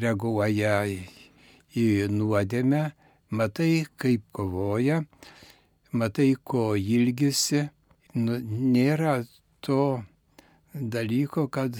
reaguoja 0.00 0.86
į 0.88 1.86
nuodėmę, 2.08 2.92
matai, 3.28 3.84
kaip 4.00 4.24
kovoja, 4.32 5.02
matai, 5.92 6.34
ko 6.44 6.72
ilgisi 6.76 7.66
nu, 8.14 8.38
nėra 8.40 9.22
to 9.64 10.02
dalyko, 10.74 11.48
kad 11.52 11.76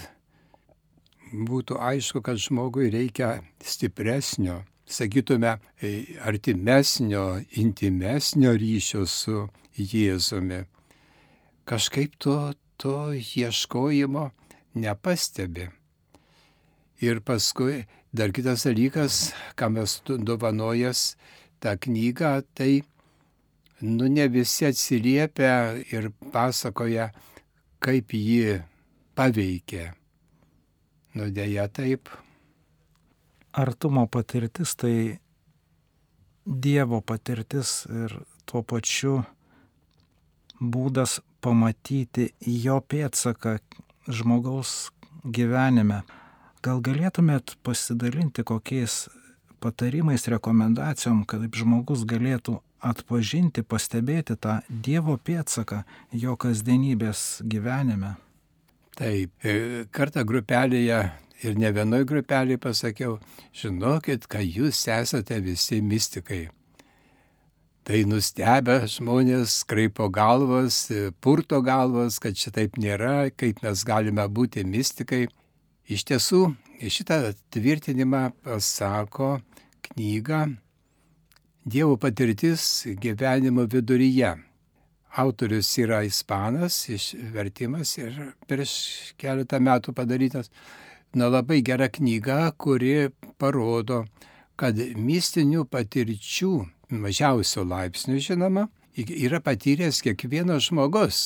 būtų 1.33 1.79
aišku, 1.81 2.21
kad 2.25 2.41
žmogui 2.41 2.91
reikia 2.93 3.41
stipresnio, 3.65 4.63
sakytume, 4.85 5.57
e, 5.81 6.19
artimesnio, 6.21 7.43
intimesnio 7.57 8.53
ryšio 8.53 9.07
su 9.09 9.47
Jėzumi. 9.77 10.67
Kažkaip 11.65 12.19
to, 12.21 12.53
to 12.77 13.13
ieškojimo 13.17 14.29
nepastebi. 14.75 15.71
Ir 17.03 17.21
paskui 17.25 17.87
dar 18.13 18.33
kitas 18.35 18.67
dalykas, 18.69 19.33
kam 19.57 19.79
mes 19.79 20.01
dovanojas 20.05 21.17
tą 21.63 21.79
knygą, 21.81 22.43
tai 22.55 22.83
nu 23.83 24.09
ne 24.09 24.29
visi 24.29 24.67
atsiliepia 24.67 25.75
ir 25.91 26.11
pasakoja, 26.33 27.11
kaip 27.83 28.15
ji 28.15 28.61
paveikė. 29.19 29.91
Nu 31.19 31.29
dėja 31.35 31.67
taip. 31.69 32.09
Artumo 33.53 34.07
patirtis 34.09 34.77
tai 34.79 35.19
Dievo 36.43 36.99
patirtis 37.07 37.85
ir 37.87 38.17
tuo 38.51 38.65
pačiu 38.67 39.21
būdas 40.59 41.21
pamatyti 41.43 42.33
jo 42.65 42.81
pėtsaką 42.83 43.59
žmogaus 44.11 44.91
gyvenime. 45.23 46.01
Gal 46.63 46.83
galėtumėt 46.83 47.57
pasidalinti 47.63 48.43
kokiais 48.47 49.07
patarimais, 49.63 50.27
rekomendacijom, 50.31 51.23
kad 51.27 51.47
žmogus 51.55 52.03
galėtų 52.07 52.59
atpažinti, 52.83 53.63
pastebėti 53.63 54.37
tą 54.43 54.59
Dievo 54.69 55.17
pėtsaką 55.17 55.83
jo 56.19 56.37
kasdienybės 56.41 57.43
gyvenime. 57.49 58.17
Taip, 58.99 59.33
e, 59.45 59.85
kartą 59.91 60.25
grupelėje 60.29 60.99
ir 61.43 61.55
ne 61.59 61.71
vienoj 61.73 62.05
grupelėje 62.09 62.61
pasakiau, 62.61 63.21
žinokit, 63.57 64.27
kad 64.29 64.45
jūs 64.45 64.83
esate 64.93 65.39
visi 65.41 65.81
mystikai. 65.83 66.49
Tai 67.83 67.99
nustebę 68.07 68.77
žmonės 68.87 69.63
kraipo 69.67 70.07
galvas, 70.13 70.85
e, 70.91 71.11
purto 71.21 71.63
galvas, 71.63 72.21
kad 72.23 72.37
šitaip 72.39 72.77
nėra, 72.79 73.31
kaip 73.35 73.63
mes 73.65 73.83
galime 73.85 74.27
būti 74.29 74.63
mystikai. 74.63 75.25
Iš 75.91 76.05
tiesų, 76.07 76.43
šitą 76.83 77.33
tvirtinimą 77.51 78.29
pasako 78.45 79.41
knyga 79.89 80.45
Dievo 81.65 81.97
patirtis 81.97 82.87
gyvenimo 82.99 83.63
viduryje. 83.71 84.35
Autorius 85.15 85.69
yra 85.79 86.01
ispanas, 86.03 86.89
išvertimas 86.91 87.93
ir 88.01 88.17
prieš 88.51 88.73
keletą 89.15 89.61
metų 89.63 89.95
padarytas. 89.95 90.51
Na 91.15 91.29
labai 91.31 91.61
gera 91.63 91.87
knyga, 91.87 92.51
kuri 92.59 93.13
parodo, 93.39 94.01
kad 94.59 94.75
mistinių 94.75 95.63
patirčių, 95.71 96.51
mažiausio 96.99 97.63
laipsnių 97.63 98.19
žinoma, 98.27 98.67
yra 98.99 99.39
patyręs 99.39 100.01
kiekvienas 100.03 100.67
žmogus. 100.67 101.21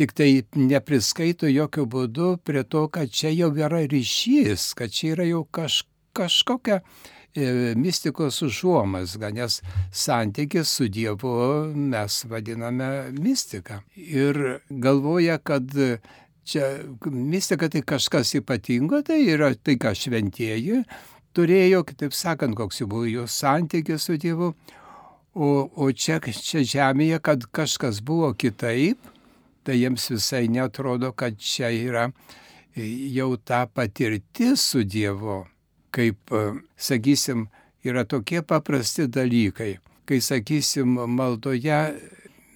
Tik 0.00 0.16
tai 0.16 0.30
nepriskaito 0.56 1.50
jokių 1.52 1.84
būdų 1.84 2.30
prie 2.40 2.64
to, 2.64 2.86
kad 2.88 3.12
čia 3.12 3.34
jau 3.36 3.52
yra 3.52 3.84
ryšys, 3.84 4.70
kad 4.80 4.96
čia 4.96 5.12
yra 5.12 5.28
jau 5.28 5.44
kaž, 5.44 5.82
kažkokia 6.16 6.80
E, 6.80 7.15
mistikos 7.76 8.40
užuomasga, 8.46 9.30
nes 9.34 9.60
santykis 9.92 10.70
su 10.78 10.88
Dievu 10.88 11.34
mes 11.74 12.22
vadiname 12.30 13.10
mistika. 13.16 13.82
Ir 13.96 14.60
galvoja, 14.70 15.38
kad 15.38 15.70
čia 16.46 16.70
mistika 17.04 17.68
tai 17.68 17.82
kažkas 17.82 18.34
ypatingo, 18.40 19.02
tai 19.02 19.20
yra 19.26 19.52
tai, 19.54 19.76
ką 19.80 19.94
šventieji 19.94 20.82
turėjo, 21.36 21.82
kitaip 21.84 22.14
sakant, 22.16 22.56
koks 22.56 22.80
jau 22.80 22.88
buvo 22.90 23.06
jų 23.08 23.26
santykis 23.28 24.08
su 24.08 24.16
Dievu. 24.20 24.54
O, 25.36 25.48
o 25.68 25.90
čia, 25.92 26.16
čia 26.32 26.62
žemėje, 26.64 27.20
kad 27.20 27.44
kažkas 27.52 28.00
buvo 28.00 28.30
kitaip, 28.32 28.96
tai 29.66 29.76
jiems 29.76 30.06
visai 30.14 30.46
netrodo, 30.48 31.12
kad 31.12 31.36
čia 31.36 31.68
yra 31.74 32.06
jau 32.76 33.34
ta 33.36 33.66
patirtis 33.66 34.64
su 34.64 34.84
Dievu, 34.84 35.42
kaip, 35.96 36.32
sakysim, 36.76 37.46
yra 37.86 38.04
tokie 38.04 38.42
paprasti 38.42 39.06
dalykai. 39.08 39.76
Kai, 40.06 40.20
sakysim, 40.22 40.98
maldoje 41.16 41.80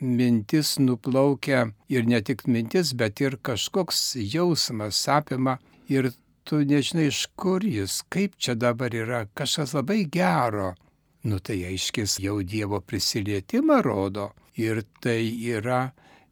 mintis 0.01 0.79
nuplaukia 0.79 1.67
ir 1.89 2.07
ne 2.09 2.21
tik 2.25 2.47
mintis, 2.47 2.93
bet 2.97 3.21
ir 3.21 3.37
kažkoks 3.43 4.15
jausmas 4.21 5.03
apima 5.09 5.59
ir 5.89 6.13
tu 6.45 6.63
nežinai 6.65 7.09
iš 7.11 7.27
kur 7.37 7.65
jis, 7.65 8.01
kaip 8.09 8.37
čia 8.39 8.55
dabar 8.55 8.95
yra, 8.95 9.27
kažkas 9.35 9.75
labai 9.77 10.05
gero. 10.11 10.75
Nu 11.23 11.39
tai 11.39 11.61
aiškis 11.69 12.17
jau 12.25 12.41
Dievo 12.43 12.81
prisilietimą 12.81 13.83
rodo 13.85 14.31
ir 14.57 14.83
tai 15.05 15.21
yra 15.53 15.91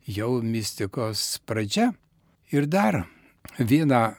jau 0.09 0.41
mistikos 0.41 1.41
pradžia. 1.45 1.93
Ir 2.49 2.67
dar 2.67 3.05
vieną 3.59 4.17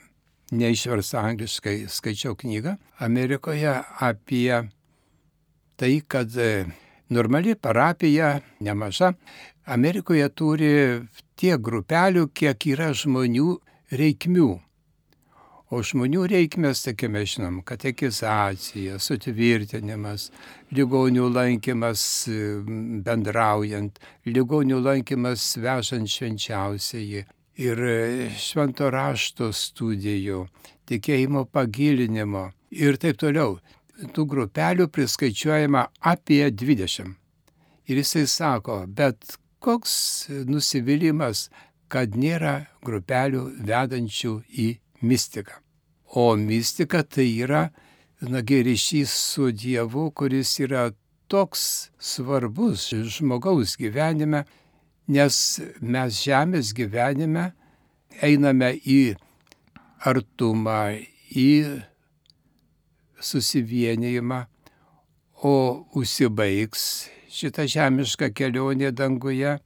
neišverstą 0.51 1.21
angliškai 1.31 1.77
skaičiau 1.91 2.35
knygą 2.39 2.75
Amerikoje 2.99 3.73
apie 3.99 4.61
tai, 5.79 6.01
kad 6.07 6.33
normali 7.09 7.55
parapija, 7.55 8.39
nemaža, 8.59 9.13
Amerikoje 9.69 10.29
turi 10.33 10.71
tiek 11.37 11.61
grupelių, 11.61 12.25
kiek 12.33 12.65
yra 12.73 12.89
žmonių 12.97 13.53
reikmių. 13.93 14.49
O 15.69 15.83
žmonių 15.85 16.23
reikmės, 16.31 16.79
sakėme, 16.87 17.21
žinom, 17.29 17.59
katekizacija, 17.61 18.97
sutvirtinimas, 18.97 20.31
ligonių 20.73 21.27
lankymas 21.29 22.01
bendraujant, 23.05 23.99
ligonių 24.25 24.79
lankymas 24.87 25.45
vežant 25.61 26.09
švenčiausiai 26.09 27.21
ir 27.59 27.81
švento 28.39 28.89
rašto 28.93 29.51
studijų, 29.55 30.45
tikėjimo 30.89 31.45
pagilinimo 31.51 32.49
ir 32.71 32.97
taip 33.01 33.19
toliau 33.19 33.57
tų 34.15 34.25
grupelių 34.31 34.87
priskaičiuojama 34.95 35.87
apie 36.11 36.43
20. 36.51 37.15
Ir 37.89 37.99
jisai 37.99 38.25
sako, 38.29 38.83
bet 38.87 39.35
koks 39.59 40.29
nusivylimas, 40.47 41.49
kad 41.89 42.15
nėra 42.15 42.69
grupelių 42.85 43.43
vedančių 43.65 44.35
į 44.47 44.69
mistiką. 45.01 45.57
O 46.15 46.35
mistika 46.37 47.01
tai 47.03 47.27
yra, 47.43 47.69
nagi, 48.21 48.61
ryšys 48.65 49.11
su 49.33 49.51
Dievu, 49.51 50.09
kuris 50.13 50.55
yra 50.61 50.89
toks 51.29 51.89
svarbus 51.99 52.89
žmogaus 52.93 53.75
gyvenime, 53.77 54.45
nes 55.09 55.35
mes 55.81 56.21
žemės 56.21 56.73
gyvenime 56.77 57.49
einame 58.21 58.75
į 58.85 59.15
artumą, 60.05 60.99
į 61.33 61.49
susivienijimą, 63.19 64.43
o 65.43 65.55
užsibaigs 65.95 66.83
šitą 67.31 67.65
žemišką 67.69 68.29
kelionę 68.35 68.91
danguje 68.91 69.57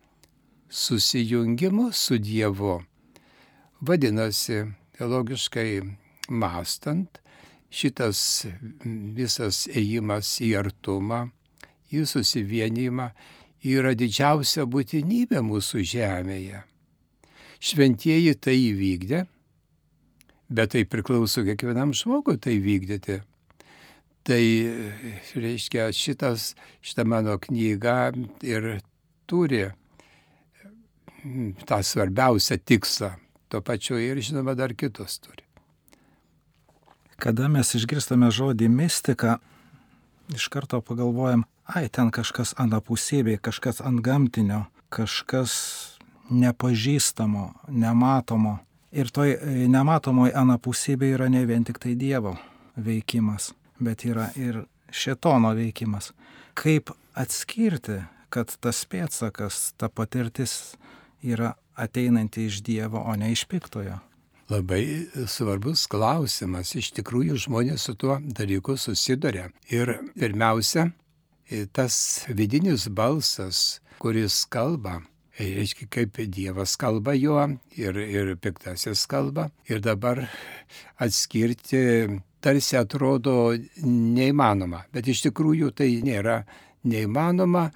susijungimu 0.69 1.91
su 1.91 2.17
Dievu. 2.17 2.81
Vadinasi, 3.81 4.63
logiškai 4.99 5.81
mastant, 6.29 7.19
šitas 7.73 8.45
visas 9.17 9.65
ėjimas 9.67 10.37
į 10.45 10.53
artumą, 10.61 11.25
į 11.91 12.05
susivienijimą 12.09 13.09
yra 13.63 13.93
didžiausia 13.95 14.65
būtinybė 14.67 15.41
mūsų 15.45 15.83
žemėje. 15.87 16.63
Šventieji 17.63 18.33
tai 18.35 18.57
įvykdė, 18.59 19.21
bet 20.51 20.73
tai 20.75 20.83
priklauso 20.83 21.45
kiekvienam 21.47 21.93
žmogui 21.95 22.35
tai 22.43 22.57
vykdyti. 22.63 23.21
Tai 24.23 24.43
reiškia, 25.35 25.89
šitas, 25.91 26.53
šita 26.83 27.03
mano 27.07 27.35
knyga 27.43 28.13
ir 28.43 28.67
turi 29.27 29.65
tą 31.67 31.79
svarbiausią 31.83 32.59
tikslą, 32.63 33.13
tuo 33.51 33.63
pačiu 33.63 33.99
ir 33.99 34.19
žinoma 34.23 34.55
dar 34.55 34.75
kitus 34.75 35.19
turi. 35.23 35.43
Kada 37.19 37.47
mes 37.51 37.69
išgirstame 37.77 38.27
žodį 38.31 38.67
mistika, 38.71 39.37
iš 40.33 40.47
karto 40.53 40.81
pagalvojam, 40.81 41.43
ai, 41.65 41.89
ten 41.89 42.11
kažkas 42.11 42.53
anapusėbė, 42.61 43.39
kažkas 43.43 43.81
ant 43.81 44.03
gamtinio, 44.05 44.65
kažkas 44.93 45.55
nepažįstamo, 46.31 47.49
nematomo. 47.67 48.59
Ir 48.93 49.09
toj 49.09 49.39
nematomoj 49.67 50.31
anapusėbė 50.37 51.15
yra 51.17 51.27
ne 51.33 51.43
vien 51.49 51.65
tik 51.65 51.81
tai 51.81 51.97
Dievo 51.97 52.37
veikimas 52.77 53.51
bet 53.83 54.05
yra 54.05 54.29
ir 54.35 54.63
šetono 54.91 55.53
veikimas. 55.57 56.11
Kaip 56.53 56.91
atskirti, 57.17 58.03
kad 58.33 58.53
tas 58.61 58.83
pėtsakas, 58.89 59.73
ta 59.77 59.89
patirtis 59.89 60.75
yra 61.23 61.53
ateinanti 61.75 62.47
iš 62.47 62.61
Dievo, 62.65 63.01
o 63.01 63.15
ne 63.15 63.31
iš 63.33 63.45
piktojo? 63.49 63.99
Labai 64.51 65.07
svarbus 65.31 65.85
klausimas. 65.87 66.73
Iš 66.75 66.91
tikrųjų 66.99 67.37
žmonės 67.45 67.87
su 67.87 67.95
tuo 67.95 68.17
dalyku 68.19 68.75
susiduria. 68.77 69.47
Ir 69.71 69.95
pirmiausia, 70.19 70.89
tas 71.71 71.95
vidinis 72.27 72.89
balsas, 72.91 73.79
kuris 74.03 74.43
kalba, 74.51 74.99
reiškia, 75.39 75.87
kaip 75.87 76.19
Dievas 76.27 76.75
kalba 76.77 77.15
juo 77.15 77.45
ir, 77.77 77.97
ir 77.97 78.35
piktasis 78.35 79.05
kalba. 79.07 79.47
Ir 79.69 79.79
dabar 79.79 80.25
atskirti 80.99 81.81
tarsi 82.43 82.77
atrodo 82.77 83.53
neįmanoma, 83.87 84.83
bet 84.91 85.07
iš 85.07 85.23
tikrųjų 85.29 85.71
tai 85.71 85.89
nėra 86.03 86.41
neįmanoma, 86.83 87.69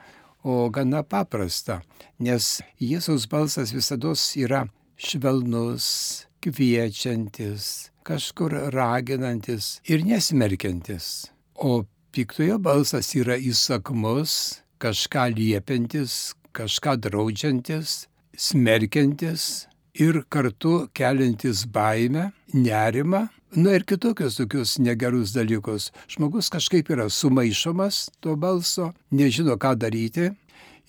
o 0.48 0.68
gana 0.72 1.02
paprasta, 1.04 1.82
nes 2.24 2.60
Jėzaus 2.80 3.26
balsas 3.32 3.74
visada 3.76 4.14
yra 4.40 4.66
švelnus, 4.96 6.27
kviečiantis, 6.48 7.92
kažkur 8.08 8.56
raginantis 8.74 9.78
ir 9.86 10.06
nesmerkiantis. 10.08 11.28
O 11.60 11.84
piktojo 12.16 12.58
balsas 12.64 13.12
yra 13.20 13.36
įsakmus, 13.36 14.64
kažką 14.80 15.30
liepiantis, 15.36 16.34
kažką 16.56 16.98
draudžiantis, 17.04 18.06
smerkiantis 18.38 19.68
ir 20.00 20.24
kartu 20.30 20.88
keliantis 20.96 21.66
baimę, 21.68 22.32
nerimą 22.54 23.28
Na 23.56 23.72
ir 23.72 23.84
kitokius 23.88 24.36
tokius 24.36 24.76
negerus 24.78 25.32
dalykus. 25.32 25.92
Žmogus 26.12 26.50
kažkaip 26.52 26.90
yra 26.92 27.08
sumaišomas 27.10 28.10
to 28.20 28.36
balso, 28.36 28.92
nežino, 29.12 29.56
ką 29.56 29.72
daryti. 29.80 30.34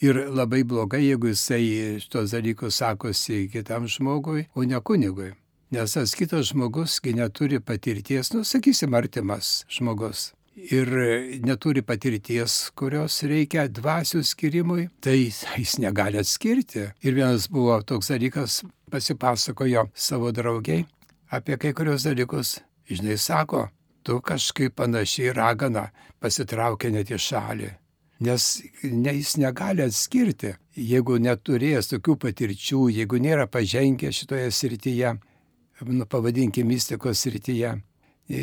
Ir 0.03 0.19
labai 0.31 0.65
blogai, 0.67 1.05
jeigu 1.07 1.31
jisai 1.31 1.99
šitos 2.03 2.35
dalykus 2.35 2.83
sakosi 2.83 3.49
kitam 3.53 3.87
žmogui, 3.87 4.49
o 4.55 4.63
ne 4.63 4.81
kunigui. 4.81 5.33
Nes 5.71 5.93
tas 5.93 6.15
kitas 6.17 6.49
žmogusgi 6.49 7.13
neturi 7.13 7.61
patirties, 7.61 8.33
nu, 8.33 8.41
sakysim, 8.45 8.95
artimas 8.97 9.67
žmogus. 9.69 10.31
Ir 10.57 10.89
neturi 11.45 11.83
patirties, 11.85 12.71
kurios 12.75 13.21
reikia 13.29 13.67
dvasių 13.69 14.23
skirimui, 14.25 14.87
tai 15.05 15.29
jis 15.29 15.77
negali 15.79 16.19
atskirti. 16.19 16.89
Ir 17.05 17.19
vienas 17.21 17.51
buvo 17.53 17.77
toks 17.85 18.09
dalykas, 18.15 18.63
pasipasakojo 18.91 19.91
savo 19.95 20.33
draugiai, 20.33 20.87
apie 21.31 21.61
kai 21.61 21.75
kurios 21.77 22.09
dalykus. 22.09 22.57
Žinai, 22.89 23.19
sako, 23.21 23.67
tu 24.03 24.23
kažkaip 24.25 24.73
panašiai 24.81 25.37
ragana 25.37 25.91
pasitraukia 26.19 26.91
net 26.97 27.13
į 27.13 27.21
šalį. 27.21 27.71
Nes 28.25 28.51
ne, 28.83 29.13
jis 29.21 29.37
negali 29.39 29.85
atskirti, 29.85 30.57
jeigu 30.75 31.21
neturėjęs 31.23 31.93
tokių 31.93 32.17
patirčių, 32.25 32.87
jeigu 32.97 33.21
nėra 33.23 33.45
pažengę 33.47 34.11
šitoje 34.17 34.49
srityje, 34.51 35.19
nu, 35.87 36.07
pavadinkime 36.07 36.75
mistikos 36.75 37.23
srityje, 37.25 37.75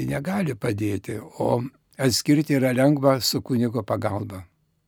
negali 0.10 0.56
padėti, 0.56 1.17
o 1.19 1.62
atskirti 1.98 2.58
yra 2.58 2.74
lengva 2.74 3.19
su 3.21 3.41
kunigo 3.41 3.84
pagalba. 3.84 4.43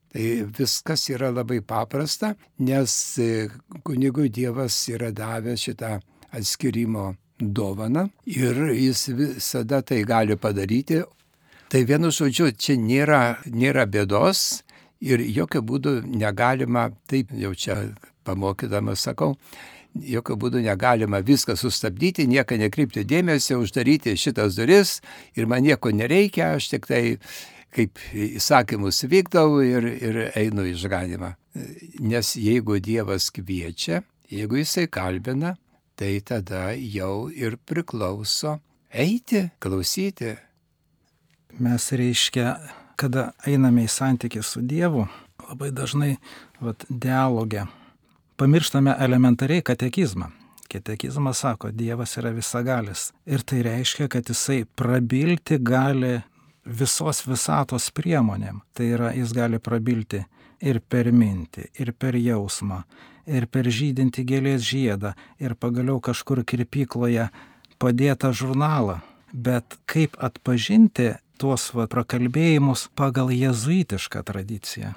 Tai 0.08 0.26
viskas 0.56 1.04
yra 1.12 1.28
labai 1.30 1.60
paprasta, 1.60 2.32
nes 2.64 2.92
kunigui 3.84 4.30
Dievas 4.32 4.76
yra 4.88 5.10
davęs 5.12 5.66
šitą 5.68 5.98
atskirimo 6.32 7.12
dovaną 7.38 8.08
ir 8.26 8.56
jis 8.72 9.08
visada 9.08 9.82
tai 9.82 10.02
gali 10.04 10.36
padaryti. 10.36 11.02
Tai 11.68 11.84
vienu 11.84 12.08
žodžiu, 12.08 12.48
čia 12.56 12.78
nėra, 12.80 13.38
nėra 13.44 13.84
bėdos 13.84 14.62
ir 15.04 15.20
jokių 15.20 15.60
būdų 15.60 15.92
negalima, 16.08 16.88
taip 17.06 17.28
jau 17.36 17.52
čia 17.54 17.76
pamokydamas 18.24 19.04
sakau, 19.04 19.36
jokių 19.94 20.36
būdų 20.38 20.62
negalima 20.64 21.20
viską 21.24 21.56
sustabdyti, 21.58 22.28
nieką 22.30 22.58
nekreipti 22.60 23.04
dėmesio, 23.08 23.60
uždaryti 23.62 24.16
šitas 24.18 24.58
duris 24.58 24.98
ir 25.36 25.48
man 25.50 25.64
nieko 25.66 25.90
nereikia, 25.94 26.54
aš 26.58 26.70
tik 26.74 26.88
tai 26.90 27.02
kaip 27.74 28.00
įsakymus 28.12 29.02
vykdau 29.10 29.60
ir, 29.64 29.86
ir 30.00 30.20
einu 30.38 30.64
išganimą. 30.70 31.34
Nes 32.00 32.34
jeigu 32.38 32.78
Dievas 32.80 33.28
kviečia, 33.34 34.02
jeigu 34.30 34.60
jisai 34.60 34.86
kalbina, 34.88 35.56
tai 35.98 36.18
tada 36.24 36.70
jau 36.76 37.28
ir 37.34 37.58
priklauso 37.66 38.58
eiti, 38.88 39.48
klausyti. 39.60 40.36
Mes 41.58 41.88
reiškia, 41.92 42.54
kada 43.00 43.32
einame 43.48 43.88
į 43.88 43.90
santykį 43.92 44.44
su 44.44 44.62
Dievu, 44.62 45.08
labai 45.48 45.72
dažnai 45.74 46.14
vat, 46.62 46.86
dialogė 46.88 47.66
pamirštame 48.38 48.94
elementariai 48.98 49.62
katekizmą. 49.62 50.30
Katekizmas 50.72 51.38
sako, 51.38 51.70
Dievas 51.70 52.16
yra 52.20 52.30
visagalis. 52.30 53.10
Ir 53.26 53.42
tai 53.42 53.62
reiškia, 53.64 54.08
kad 54.08 54.28
jisai 54.28 54.64
prabilti 54.64 55.58
gali 55.58 56.18
visos 56.64 57.24
visatos 57.26 57.88
priemonėm. 57.96 58.60
Tai 58.76 58.90
yra, 58.94 59.12
jis 59.16 59.32
gali 59.34 59.58
prabilti 59.58 60.20
ir 60.60 60.80
per 60.80 61.10
mintį, 61.12 61.70
ir 61.80 61.94
per 61.98 62.18
jausmą, 62.20 62.82
ir 63.26 63.48
per 63.50 63.70
žydinti 63.72 64.26
gėlės 64.28 64.62
žiedą, 64.68 65.14
ir 65.40 65.56
pagaliau 65.56 65.98
kažkur 66.04 66.44
kirpykloje 66.44 67.30
padėtą 67.80 68.32
žurnalą. 68.36 69.00
Bet 69.32 69.80
kaip 69.88 70.14
atpažinti 70.20 71.14
tuos 71.40 71.70
va, 71.74 71.88
prakalbėjimus 71.90 72.88
pagal 72.94 73.32
jezuitišką 73.34 74.24
tradiciją? 74.30 74.94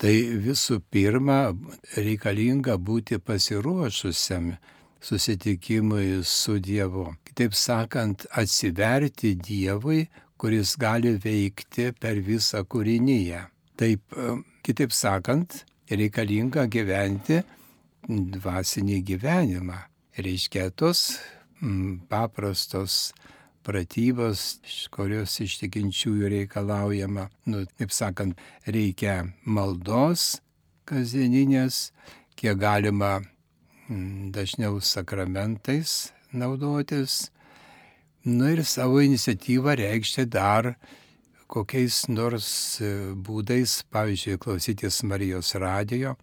Tai 0.00 0.14
visų 0.42 0.80
pirma 0.90 1.54
reikalinga 1.96 2.74
būti 2.82 3.20
pasiruošusiam 3.22 4.50
susitikimui 5.04 6.22
su 6.26 6.58
Dievu. 6.58 7.06
Kitaip 7.28 7.54
sakant, 7.54 8.26
atsiverti 8.32 9.34
Dievui, 9.38 10.06
kuris 10.40 10.74
gali 10.80 11.14
veikti 11.20 11.92
per 12.00 12.18
visą 12.26 12.64
kūrinyje. 12.66 13.44
Taip, 13.78 14.18
kitaip 14.66 14.92
sakant, 14.94 15.62
reikalinga 15.90 16.66
gyventi 16.72 17.40
dvasinį 18.08 19.00
gyvenimą. 19.10 19.78
Reiškia 20.18 20.68
tos 20.78 21.16
paprastos 22.10 23.12
pratybos, 23.64 24.58
kurios 24.94 25.38
iš 25.40 25.58
tikinčiųjų 25.62 26.30
reikalaujama, 26.32 27.28
nu, 27.50 27.64
taip 27.78 27.94
sakant, 27.94 28.40
reikia 28.66 29.22
maldos 29.44 30.38
kasdieninės, 30.88 31.90
kiek 32.36 32.58
galima 32.60 33.18
dažniau 33.88 34.80
sakramentais 34.84 36.12
naudotis, 36.32 37.30
nu 38.24 38.50
ir 38.52 38.64
savo 38.64 39.00
iniciatyvą 39.04 39.76
reikšti 39.80 40.26
dar 40.32 40.74
kokiais 41.48 42.06
nors 42.08 42.48
būdais, 43.26 43.82
pavyzdžiui, 43.92 44.40
klausytis 44.42 45.02
Marijos 45.06 45.52
radijo, 45.60 46.16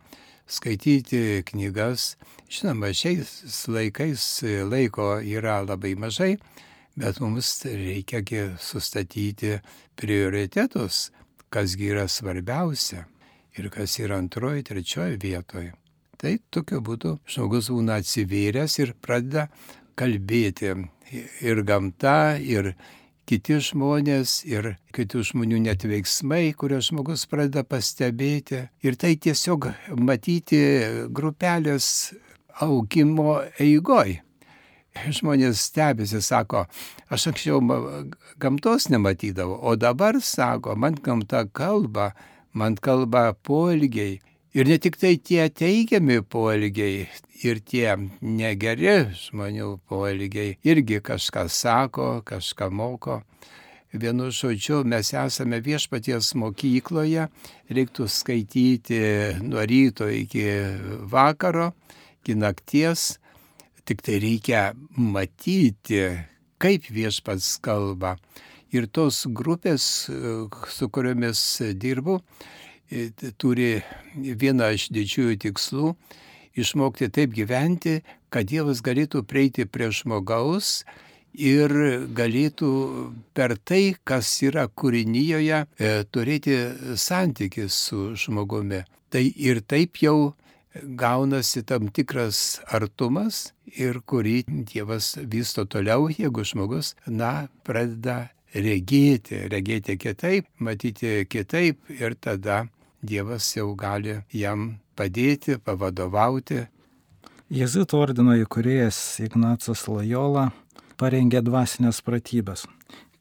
skaityti 0.49 1.43
knygas. 1.47 2.15
Žinoma, 2.51 2.91
šiais 2.91 3.61
laikais 3.71 4.25
laiko 4.67 5.13
yra 5.21 5.61
labai 5.63 5.93
mažai, 5.95 6.35
bet 7.01 7.19
mums 7.19 7.65
reikia 7.65 8.21
sustatyti 8.61 9.57
prioritetus, 9.97 11.09
kasgi 11.49 11.89
yra 11.95 12.07
svarbiausia 12.07 13.07
ir 13.57 13.69
kas 13.73 13.97
yra 13.99 14.19
antroji, 14.21 14.63
trečioji 14.63 15.17
vietoje. 15.21 15.73
Tai 16.21 16.37
tokiu 16.53 16.81
būdu 16.85 17.17
žmogus 17.25 17.71
būna 17.73 17.97
atsivėręs 18.01 18.77
ir 18.83 18.93
pradeda 19.01 19.47
kalbėti 19.97 20.75
ir 21.41 21.63
gamta, 21.65 22.37
ir 22.37 22.75
kiti 23.25 23.57
žmonės, 23.57 24.41
ir 24.45 24.75
kitų 24.93 25.25
žmonių 25.31 25.63
net 25.65 25.85
veiksmai, 25.89 26.53
kuriuos 26.53 26.91
žmogus 26.91 27.25
pradeda 27.31 27.65
pastebėti. 27.65 28.67
Ir 28.85 28.97
tai 29.01 29.15
tiesiog 29.17 29.71
matyti 29.97 30.61
grupelės 31.09 32.11
augimo 32.61 33.39
eigoj 33.57 34.19
žmonės 34.95 35.61
stebisi, 35.69 36.21
sako, 36.23 36.65
aš 37.09 37.29
anksčiau 37.31 37.61
gamtos 38.41 38.89
nematydavau, 38.91 39.59
o 39.61 39.75
dabar 39.79 40.19
sako, 40.21 40.75
man 40.75 40.99
gamta 41.01 41.45
kalba, 41.53 42.11
man 42.53 42.75
kalba 42.75 43.31
poelgiai. 43.33 44.19
Ir 44.51 44.67
ne 44.67 44.75
tik 44.83 44.97
tai 44.99 45.15
tie 45.15 45.45
teigiami 45.47 46.19
poelgiai, 46.27 47.05
ir 47.47 47.61
tie 47.63 47.95
negeri 48.21 48.97
žmonių 49.15 49.77
poelgiai 49.89 50.57
irgi 50.67 50.99
kažką 51.03 51.47
sako, 51.49 52.09
kažką 52.27 52.67
moko. 52.73 53.21
Vienu 53.91 54.29
žodžiu, 54.31 54.85
mes 54.87 55.09
esame 55.11 55.59
viešpaties 55.63 56.31
mokykloje, 56.39 57.25
reiktų 57.71 58.07
skaityti 58.07 59.01
nuo 59.43 59.65
ryto 59.67 60.07
iki 60.07 60.45
vakaro, 61.11 61.71
iki 62.23 62.37
nakties 62.39 63.20
Tik 63.85 64.01
tai 64.05 64.19
reikia 64.21 64.71
matyti, 64.95 66.03
kaip 66.61 66.85
viešpats 66.93 67.57
kalba. 67.65 68.15
Ir 68.71 68.87
tos 68.87 69.25
grupės, 69.27 69.83
su 70.71 70.89
kuriomis 70.93 71.41
dirbu, 71.75 72.21
turi 73.41 73.81
vieną 74.15 74.71
iš 74.77 74.89
didžiųjų 74.95 75.37
tikslų- 75.45 75.95
išmokti 76.61 77.09
taip 77.11 77.33
gyventi, 77.35 78.01
kad 78.29 78.47
Dievas 78.47 78.81
galėtų 78.81 79.23
prieiti 79.23 79.65
prie 79.65 79.89
žmogaus 79.91 80.83
ir 81.33 81.69
galėtų 82.13 83.13
per 83.33 83.55
tai, 83.57 83.95
kas 84.03 84.41
yra 84.43 84.67
kūrinyjoje, 84.67 85.65
turėti 86.11 86.57
santykį 86.95 87.69
su 87.69 88.15
žmogumi. 88.15 88.83
Tai 89.09 89.23
ir 89.35 89.61
taip 89.61 89.95
jau 90.03 90.33
gaunasi 90.75 91.63
tam 91.63 91.89
tikras 91.91 92.61
artumas 92.71 93.51
ir 93.65 94.01
kurį 94.07 94.41
Dievas 94.47 95.15
vysto 95.17 95.65
toliau, 95.65 96.09
jeigu 96.09 96.45
žmogus, 96.47 96.95
na, 97.07 97.47
pradeda 97.67 98.31
regėti, 98.55 99.47
regėti 99.51 99.97
kitaip, 99.99 100.47
matyti 100.59 101.25
kitaip 101.29 101.91
ir 101.91 102.15
tada 102.15 102.65
Dievas 103.01 103.47
jau 103.55 103.71
gali 103.75 104.19
jam 104.33 104.77
padėti, 104.95 105.57
pavadovauti. 105.57 106.67
Jėzuitų 107.51 107.97
ordino 107.97 108.35
įkurėjas 108.39 109.19
Ignacas 109.25 109.87
Lojola 109.89 110.51
parengė 111.01 111.41
dvasinės 111.43 111.99
pratybas. 112.05 112.67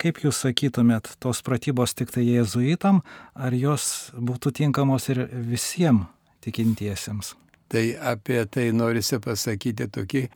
Kaip 0.01 0.23
jūs 0.25 0.45
sakytumėt, 0.45 1.11
tos 1.21 1.43
pratybos 1.45 1.93
tik 1.97 2.13
tai 2.13 2.23
jėzuitam, 2.25 3.03
ar 3.35 3.57
jos 3.57 4.13
būtų 4.17 4.53
tinkamos 4.61 5.11
ir 5.13 5.27
visiems 5.33 6.09
tikintiesiems. 6.45 7.35
Tai 7.71 7.85
apie 8.13 8.45
tai 8.51 8.71
norisi 8.75 9.21
pasakyti 9.23 9.87
tokį 9.95 10.23
e, 10.27 10.31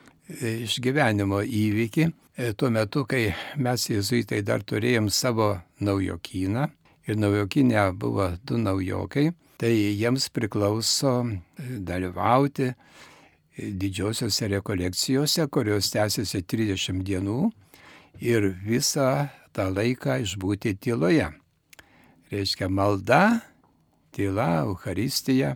išgyvenimo 0.65 1.41
įvykį. 1.43 2.07
E, 2.35 2.53
tuo 2.59 2.71
metu, 2.71 3.05
kai 3.11 3.33
mes 3.59 3.89
jėzuitai 3.91 4.43
dar 4.47 4.63
turėjom 4.63 5.11
savo 5.11 5.55
naujokyną 5.83 6.69
ir 7.09 7.19
naujokinė 7.19 7.89
buvo 7.99 8.31
du 8.47 8.59
naujokai, 8.59 9.33
tai 9.59 9.73
jiems 9.75 10.29
priklauso 10.35 11.17
e, 11.27 11.35
dalyvauti 11.83 12.71
didžiosiuose 13.55 14.49
rekolekcijose, 14.57 15.47
kurios 15.47 15.93
tęsiasi 15.95 16.43
30 16.43 17.03
dienų 17.07 17.39
ir 18.23 18.51
visą 18.67 19.29
tą 19.55 19.69
laiką 19.71 20.19
išbūti 20.25 20.75
tyloje. 20.83 21.29
Reiškia 22.33 22.71
malda, 22.71 23.41
tyla, 24.15 24.65
Euharistija 24.65 25.55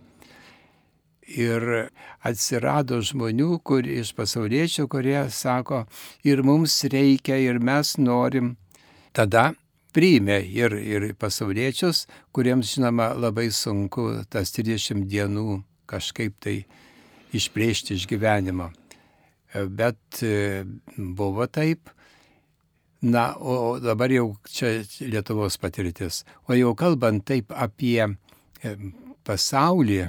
Ir 1.29 1.91
atsirado 2.25 3.03
žmonių 3.05 3.59
kur, 3.61 3.85
iš 3.85 4.15
pasauliečių, 4.17 4.87
kurie 4.89 5.19
sako, 5.29 5.83
ir 6.25 6.41
mums 6.41 6.81
reikia, 6.89 7.37
ir 7.37 7.61
mes 7.61 7.99
norim. 8.01 8.55
Tada 9.13 9.51
priimė 9.93 10.39
ir, 10.49 10.73
ir 10.79 11.09
pasauliečius, 11.21 12.07
kuriems, 12.33 12.73
žinoma, 12.77 13.11
labai 13.13 13.49
sunku 13.53 14.11
tas 14.33 14.53
30 14.57 15.05
dienų 15.11 15.63
kažkaip 15.89 16.37
tai 16.41 16.59
išplėšti 17.37 17.97
iš 17.97 18.07
gyvenimo. 18.09 18.71
Bet 19.53 20.23
e, 20.23 20.65
buvo 20.97 21.47
taip. 21.49 21.91
Na, 22.99 23.31
o 23.39 23.79
dabar 23.79 24.11
jau 24.11 24.33
čia 24.51 24.81
Lietuvos 25.07 25.57
patirtis. 25.63 26.25
O 26.51 26.57
jau 26.57 26.75
kalbant 26.79 27.23
taip 27.25 27.55
apie 27.55 28.03
e, 28.03 28.75
pasaulį, 29.25 30.01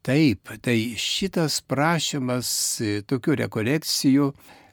Taip, 0.00 0.48
tai 0.64 0.94
šitas 0.96 1.58
prašymas 1.68 2.50
e, 2.80 2.92
tokių 3.04 3.34
rekolekcijų, 3.42 4.30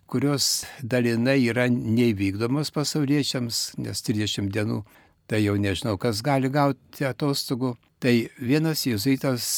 kurios 0.08 0.64
dalinai 0.80 1.42
yra 1.52 1.66
neįvykdomos 1.68 2.72
pasauliečiams, 2.72 3.60
nes 3.76 4.04
30 4.08 4.48
dienų 4.56 4.86
tai 5.28 5.42
jau 5.44 5.58
nežinau, 5.60 5.98
kas 6.00 6.24
gali 6.24 6.48
gauti 6.48 7.04
atostogų. 7.04 7.74
Tai 8.00 8.14
vienas 8.40 8.86
jėzuitas 8.88 9.50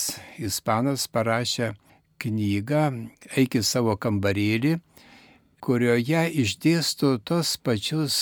ispanas 0.41 1.05
parašė 1.11 1.75
knygą 2.23 2.83
Eik 3.37 3.59
į 3.59 3.63
savo 3.67 3.93
kambarėlį, 3.99 4.79
kurioje 5.61 6.23
išdėsto 6.41 7.17
tos 7.21 7.57
pačius 7.61 8.17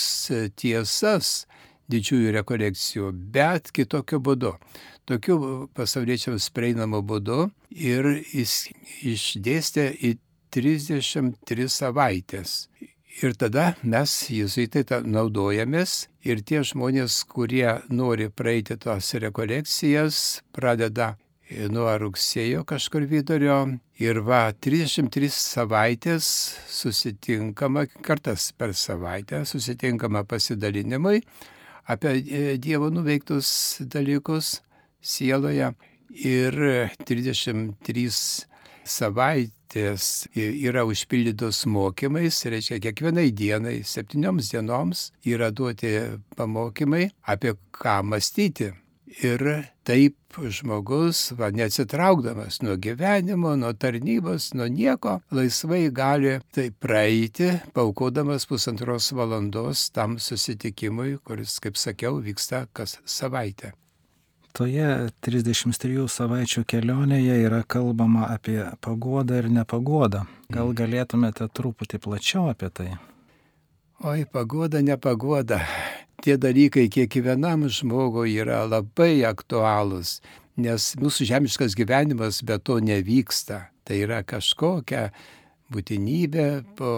tiesas 0.58 1.46
didžiųjų 1.92 2.32
rekolekcijų, 2.38 3.10
bet 3.34 3.72
kitokiu 3.74 4.20
būdu. 4.24 4.54
Tokiu 5.08 5.68
pasauliečiams 5.76 6.50
prieinamu 6.52 7.00
būdu 7.02 7.48
ir 7.72 8.10
jis 8.32 8.68
išdėstė 9.08 9.90
į 9.96 10.16
33 10.52 11.68
savaitės. 11.72 12.68
Ir 13.18 13.34
tada 13.34 13.72
mes, 13.82 14.12
jezuitai, 14.30 14.84
naudojamės 15.02 16.04
ir 16.22 16.44
tie 16.46 16.60
žmonės, 16.62 17.24
kurie 17.26 17.80
nori 17.90 18.28
praeiti 18.30 18.76
tos 18.78 19.10
rekolekcijas, 19.18 20.44
pradeda 20.54 21.16
nuo 21.72 21.90
rugsėjo 21.98 22.62
kažkur 22.68 23.08
vidurio 23.10 23.58
ir 23.98 24.20
va 24.22 24.52
33 24.52 25.30
savaitės 25.32 26.28
susitinkama, 26.70 27.86
kartas 28.04 28.52
per 28.52 28.74
savaitę 28.76 29.42
susitinkama 29.48 30.22
pasidalinimui 30.28 31.22
apie 31.88 32.58
Dievo 32.60 32.90
nuveiktus 32.92 33.50
dalykus 33.80 34.58
sieloje 35.00 35.72
ir 36.24 36.58
33 37.08 38.08
savaitės 38.88 40.28
yra 40.34 40.84
užpildytos 40.88 41.64
mokymais, 41.68 42.40
reiškia 42.48 42.80
kiekvienai 42.88 43.28
dienai, 43.36 43.78
septynioms 43.84 44.52
dienoms 44.52 45.08
yra 45.28 45.50
duoti 45.52 45.94
pamokymai 46.36 47.08
apie 47.28 47.54
ką 47.76 48.00
mąstyti. 48.08 48.72
Ir 49.08 49.42
taip 49.88 50.36
žmogus, 50.36 51.32
va, 51.38 51.48
neatsitraukdamas 51.50 52.60
nuo 52.62 52.76
gyvenimo, 52.76 53.54
nuo 53.56 53.72
tarnybos, 53.72 54.50
nuo 54.54 54.68
nieko, 54.68 55.18
laisvai 55.32 55.88
gali 55.90 56.34
tai 56.52 56.68
praeiti, 56.70 57.48
paukodamas 57.74 58.46
pusantros 58.46 59.10
valandos 59.16 59.88
tam 59.96 60.18
susitikimui, 60.20 61.16
kuris, 61.24 61.56
kaip 61.64 61.80
sakiau, 61.80 62.20
vyksta 62.20 62.66
kas 62.72 62.98
savaitę. 63.08 63.72
Toje 64.52 65.10
33 65.24 66.08
savaičių 66.12 66.64
kelionėje 66.68 67.40
yra 67.46 67.62
kalbama 67.64 68.28
apie 68.28 68.60
pagodą 68.84 69.40
ir 69.40 69.52
nepagodą. 69.54 70.24
Gal 70.52 70.74
galėtumėte 70.76 71.48
truputį 71.48 72.00
plačiau 72.04 72.48
apie 72.52 72.68
tai? 72.74 72.90
Oi, 74.04 74.24
pagoda, 74.30 74.82
nepagoda 74.82 75.62
tie 76.24 76.36
dalykai 76.40 76.88
kiekvienam 76.92 77.66
žmogui 77.70 78.36
yra 78.42 78.64
labai 78.68 79.22
aktualūs, 79.28 80.18
nes 80.58 80.92
mūsų 80.98 81.28
žemiškas 81.30 81.76
gyvenimas 81.78 82.42
be 82.42 82.58
to 82.58 82.78
nevyksta. 82.82 83.68
Tai 83.86 83.96
yra 84.04 84.20
kažkokia 84.26 85.08
būtinybė 85.72 86.48
po 86.76 86.92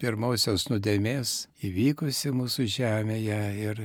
pirmosios 0.00 0.68
nuodėmės 0.70 1.50
įvykusi 1.66 2.32
mūsų 2.32 2.66
žemėje 2.72 3.40
ir 3.66 3.82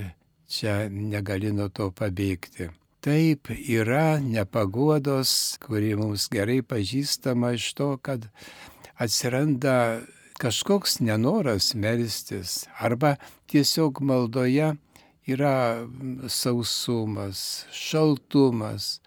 čia 0.47 0.85
negali 0.87 1.51
nuo 1.51 1.67
to 1.67 1.89
pabėgti. 1.91 2.69
Taip 3.05 3.51
yra 3.53 4.17
nepagodos, 4.17 5.57
kuri 5.61 5.93
mums 5.99 6.29
gerai 6.33 6.61
pažįstama 6.65 7.51
iš 7.57 7.67
to, 7.77 7.89
kad 8.01 8.29
atsiranda 8.97 9.75
kažkoks 10.39 10.99
nenoras 10.99 11.73
melstis 11.75 12.65
arba 12.79 13.15
tiesiog 13.47 14.01
maldoje 14.01 14.75
yra 15.27 15.87
sausumas, 16.27 17.65
šaltumas 17.71 18.99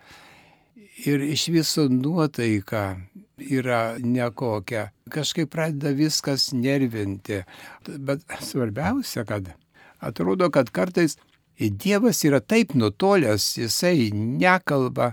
ir 1.06 1.22
iš 1.22 1.48
viso 1.48 1.88
nuotaika 1.88 2.96
yra 3.38 3.96
nekokia. 3.98 4.88
Kažkaip 5.10 5.50
pradeda 5.50 5.94
viskas 5.94 6.52
nervinti. 6.52 7.42
Bet 7.86 8.24
svarbiausia, 8.40 9.24
kad 9.24 9.52
atrodo, 9.98 10.50
kad 10.50 10.70
kartais 10.70 11.18
Dievas 11.58 12.22
yra 12.22 12.38
taip 12.40 12.74
nutolęs, 12.78 13.56
jisai 13.58 14.10
nekalba 14.14 15.12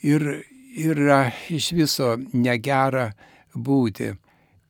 ir 0.00 0.22
yra 0.72 1.26
iš 1.52 1.72
viso 1.76 2.14
negera 2.32 3.10
būti. 3.52 4.14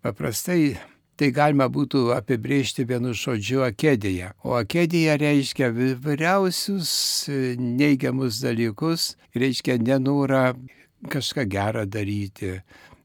Paprastai 0.02 0.74
tai 1.14 1.28
galima 1.30 1.68
būtų 1.70 2.08
apibrėžti 2.16 2.82
vienu 2.88 3.12
žodžiu 3.14 3.60
akedėje. 3.62 4.32
O 4.42 4.56
akedėje 4.58 5.12
reiškia 5.20 5.68
vyriausius 5.70 6.92
e, 7.30 7.54
neigiamus 7.54 8.40
dalykus, 8.42 9.12
reiškia 9.38 9.76
nenorą 9.78 10.56
kažką 11.12 11.44
gerą 11.50 11.84
daryti, 11.86 12.56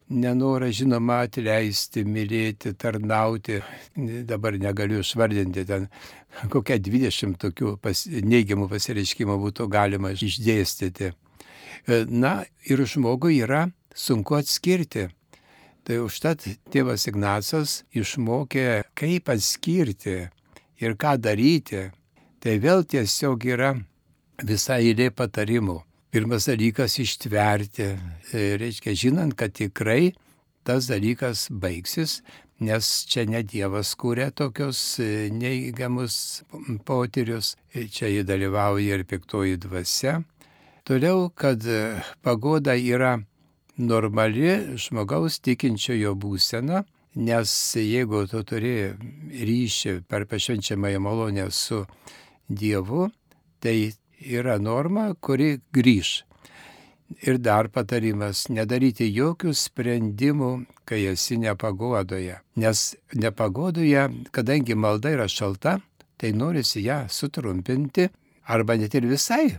nenorą, 0.10 0.72
žinoma, 0.74 1.20
atleisti, 1.28 2.02
mylėti, 2.08 2.74
tarnauti. 2.82 3.60
Dabar 4.26 4.58
negaliu 4.58 5.04
išvardinti 5.04 5.68
ten, 5.70 5.86
kokia 6.54 6.80
20 6.82 7.38
tokių 7.44 7.76
pas, 7.84 8.08
neigiamų 8.08 8.72
pasireiškimų 8.74 9.38
būtų 9.46 9.70
galima 9.70 10.16
išdėstyti. 10.18 11.12
E, 11.14 12.02
na 12.10 12.40
ir 12.66 12.82
žmogui 12.90 13.38
yra 13.44 13.68
sunku 13.94 14.40
atskirti 14.40 15.12
Tai 15.88 16.02
užtat 16.04 16.44
tėvas 16.68 17.06
Ignacas 17.08 17.82
išmokė, 17.96 18.84
kaip 18.92 19.30
atskirti 19.32 20.18
ir 20.84 20.96
ką 21.00 21.14
daryti. 21.24 21.86
Tai 22.44 22.56
vėl 22.60 22.84
tiesiog 22.84 23.46
yra 23.48 23.70
visa 24.44 24.82
eilė 24.84 25.14
patarimų. 25.16 25.78
Pirmas 26.12 26.50
dalykas- 26.52 26.98
ištverti. 27.06 27.88
Tai 28.32 28.44
reiškia, 28.60 28.96
žinant, 29.00 29.36
kad 29.40 29.54
tikrai 29.56 30.12
tas 30.68 30.90
dalykas 30.92 31.48
baigsis, 31.50 32.22
nes 32.60 33.06
čia 33.08 33.24
ne 33.24 33.42
Dievas 33.44 33.96
kūrė 33.96 34.34
tokius 34.36 35.00
e, 35.00 35.30
neįgiamus 35.32 36.44
potyrius, 36.84 37.56
čia 37.72 38.12
jį 38.12 38.26
dalyvauja 38.28 39.00
ir 39.00 39.06
piktoji 39.06 39.56
dvasia. 39.56 40.24
Toliau, 40.84 41.30
kad 41.32 41.64
e, 41.64 42.04
pagoda 42.22 42.76
yra 42.76 43.22
normali 43.78 44.78
žmogaus 44.78 45.40
tikinčiojo 45.46 46.16
būsena, 46.18 46.84
nes 47.18 47.52
jeigu 47.78 48.26
tu 48.30 48.44
turi 48.46 48.76
ryšį 49.50 50.02
per 50.10 50.28
pašvenčiamąją 50.30 51.02
malonę 51.02 51.48
su 51.52 51.86
Dievu, 52.50 53.10
tai 53.60 53.92
yra 54.22 54.58
norma, 54.58 55.14
kuri 55.22 55.60
grįž. 55.74 56.24
Ir 57.24 57.38
dar 57.38 57.70
patarimas- 57.70 58.48
nedaryti 58.58 59.08
jokių 59.14 59.54
sprendimų, 59.56 60.66
kai 60.86 61.06
esi 61.08 61.38
nepagodoje. 61.38 62.40
Nes 62.56 62.96
nepagodoje, 63.16 64.26
kadangi 64.32 64.76
malda 64.76 65.10
yra 65.10 65.28
šalta, 65.28 65.82
tai 66.18 66.32
norisi 66.32 66.84
ją 66.84 67.08
sutrumpinti 67.10 68.10
arba 68.48 68.76
net 68.78 68.96
ir 68.96 69.02
visai 69.02 69.58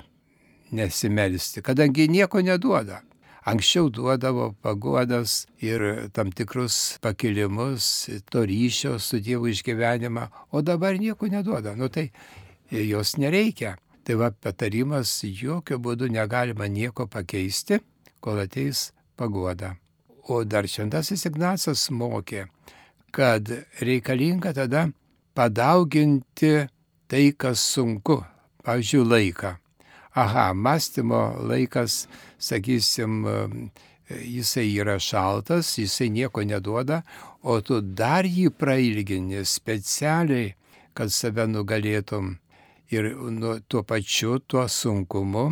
nesimelsti, 0.73 1.63
kadangi 1.63 2.09
nieko 2.09 2.41
neduoda. 2.41 3.03
Anksčiau 3.49 3.89
duodavo 3.89 4.51
pagodas 4.61 5.47
ir 5.65 6.11
tam 6.13 6.29
tikrus 6.33 6.99
pakilimus, 7.01 8.09
to 8.29 8.45
ryšio 8.45 8.99
su 8.99 9.21
Dievu 9.25 9.49
išgyvenimą, 9.49 10.27
o 10.53 10.61
dabar 10.63 10.99
nieko 11.01 11.31
neduoda. 11.33 11.73
Nu 11.77 11.89
tai 11.89 12.11
jos 12.71 13.17
nereikia. 13.17 13.79
Tai 14.05 14.17
va 14.21 14.29
patarimas, 14.33 15.21
jokių 15.25 15.79
būdų 15.85 16.09
negalima 16.13 16.69
nieko 16.69 17.07
pakeisti, 17.09 17.81
kol 18.21 18.41
ateis 18.41 18.91
pagoda. 19.17 19.75
O 20.29 20.45
dar 20.45 20.69
šventasis 20.69 21.25
Ignacas 21.29 21.87
mokė, 21.93 22.47
kad 23.13 23.49
reikalinga 23.81 24.53
tada 24.57 24.89
padauginti 25.37 26.53
tai, 27.09 27.25
kas 27.33 27.65
sunku, 27.65 28.21
pavyzdžiui, 28.65 29.09
laiką 29.09 29.55
aha, 30.15 30.55
mąstymo 30.55 31.37
laikas, 31.49 32.07
sakysim, 32.39 33.27
jisai 34.11 34.73
yra 34.81 34.99
šaltas, 34.99 35.77
jisai 35.79 36.11
nieko 36.11 36.43
neduoda, 36.43 37.03
o 37.43 37.61
tu 37.61 37.81
dar 37.81 38.27
jį 38.27 38.51
prailgini 38.57 39.45
specialiai, 39.45 40.55
kad 40.95 41.13
save 41.13 41.47
nugalėtum. 41.47 42.37
Ir 42.89 43.11
nu, 43.15 43.59
tuo 43.69 43.83
pačiu, 43.85 44.39
tuo 44.41 44.65
sunkumu, 44.69 45.51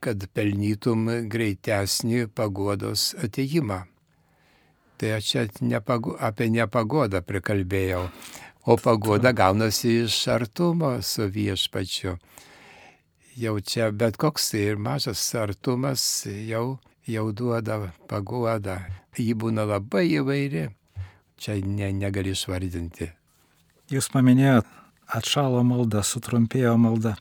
kad 0.00 0.26
pelnytum 0.36 1.08
greitesnį 1.32 2.26
pagodos 2.36 3.14
ateimą. 3.24 3.86
Tai 5.00 5.14
aš 5.16 5.30
čia 5.30 5.46
nepago, 5.64 6.18
apie 6.20 6.50
nepagodą 6.52 7.22
prikalbėjau, 7.24 8.04
o 8.68 8.76
pagoda 8.76 9.32
gaunasi 9.32 10.02
iš 10.02 10.20
artumo 10.28 10.98
su 11.00 11.24
viešpačiu 11.32 12.18
jau 13.36 13.60
čia 13.60 13.90
bet 13.92 14.16
koks 14.20 14.50
tai 14.52 14.64
ir 14.72 14.80
mažas 14.80 15.22
artumas 15.34 16.26
jau, 16.26 16.78
jau 17.06 17.26
duoda 17.32 17.92
paguodą. 18.10 18.80
Ji 19.18 19.34
būna 19.34 19.66
labai 19.66 20.06
įvairi, 20.20 20.68
čia 21.40 21.58
ne, 21.66 21.90
negali 21.92 22.34
išvardinti. 22.34 23.10
Jūs 23.90 24.10
paminėjot 24.12 24.68
atšalo 25.10 25.62
maldą, 25.66 26.04
sutrumpėjo 26.06 26.76
malda. 26.78 27.16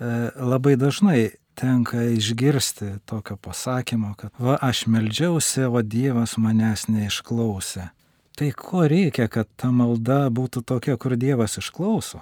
E, 0.00 0.30
labai 0.40 0.76
dažnai 0.80 1.36
tenka 1.56 2.02
išgirsti 2.16 2.98
tokio 3.08 3.36
pasakymo, 3.36 4.14
kad 4.16 4.32
va 4.38 4.56
aš 4.60 4.86
meldžiausi, 4.92 5.66
o 5.68 5.82
Dievas 5.82 6.36
manęs 6.40 6.86
neišklausė. 6.92 7.90
Tai 8.36 8.48
ko 8.52 8.84
reikia, 8.88 9.30
kad 9.32 9.48
ta 9.56 9.70
malda 9.72 10.26
būtų 10.28 10.64
tokia, 10.68 10.98
kur 11.00 11.16
Dievas 11.16 11.56
išklauso? 11.60 12.20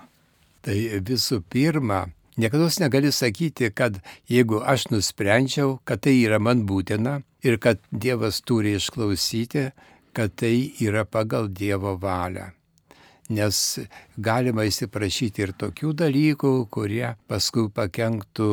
Tai 0.62 0.76
visų 1.06 1.40
pirma, 1.50 2.04
niekada 2.36 2.68
negali 2.80 3.12
sakyti, 3.12 3.70
kad 3.70 4.00
jeigu 4.28 4.62
aš 4.64 4.88
nusprendžiau, 4.90 5.78
kad 5.84 6.00
tai 6.00 6.16
yra 6.22 6.38
man 6.38 6.66
būtina 6.66 7.20
ir 7.42 7.58
kad 7.58 7.80
Dievas 7.90 8.40
turi 8.40 8.74
išklausyti, 8.78 9.70
kad 10.12 10.36
tai 10.36 10.72
yra 10.80 11.04
pagal 11.04 11.48
Dievo 11.48 11.96
valią 11.98 12.52
nes 13.32 13.78
galima 14.20 14.66
įsiprašyti 14.68 15.44
ir 15.44 15.52
tokių 15.56 15.92
dalykų, 15.96 16.52
kurie 16.72 17.14
paskui 17.30 17.70
pakenktų 17.72 18.48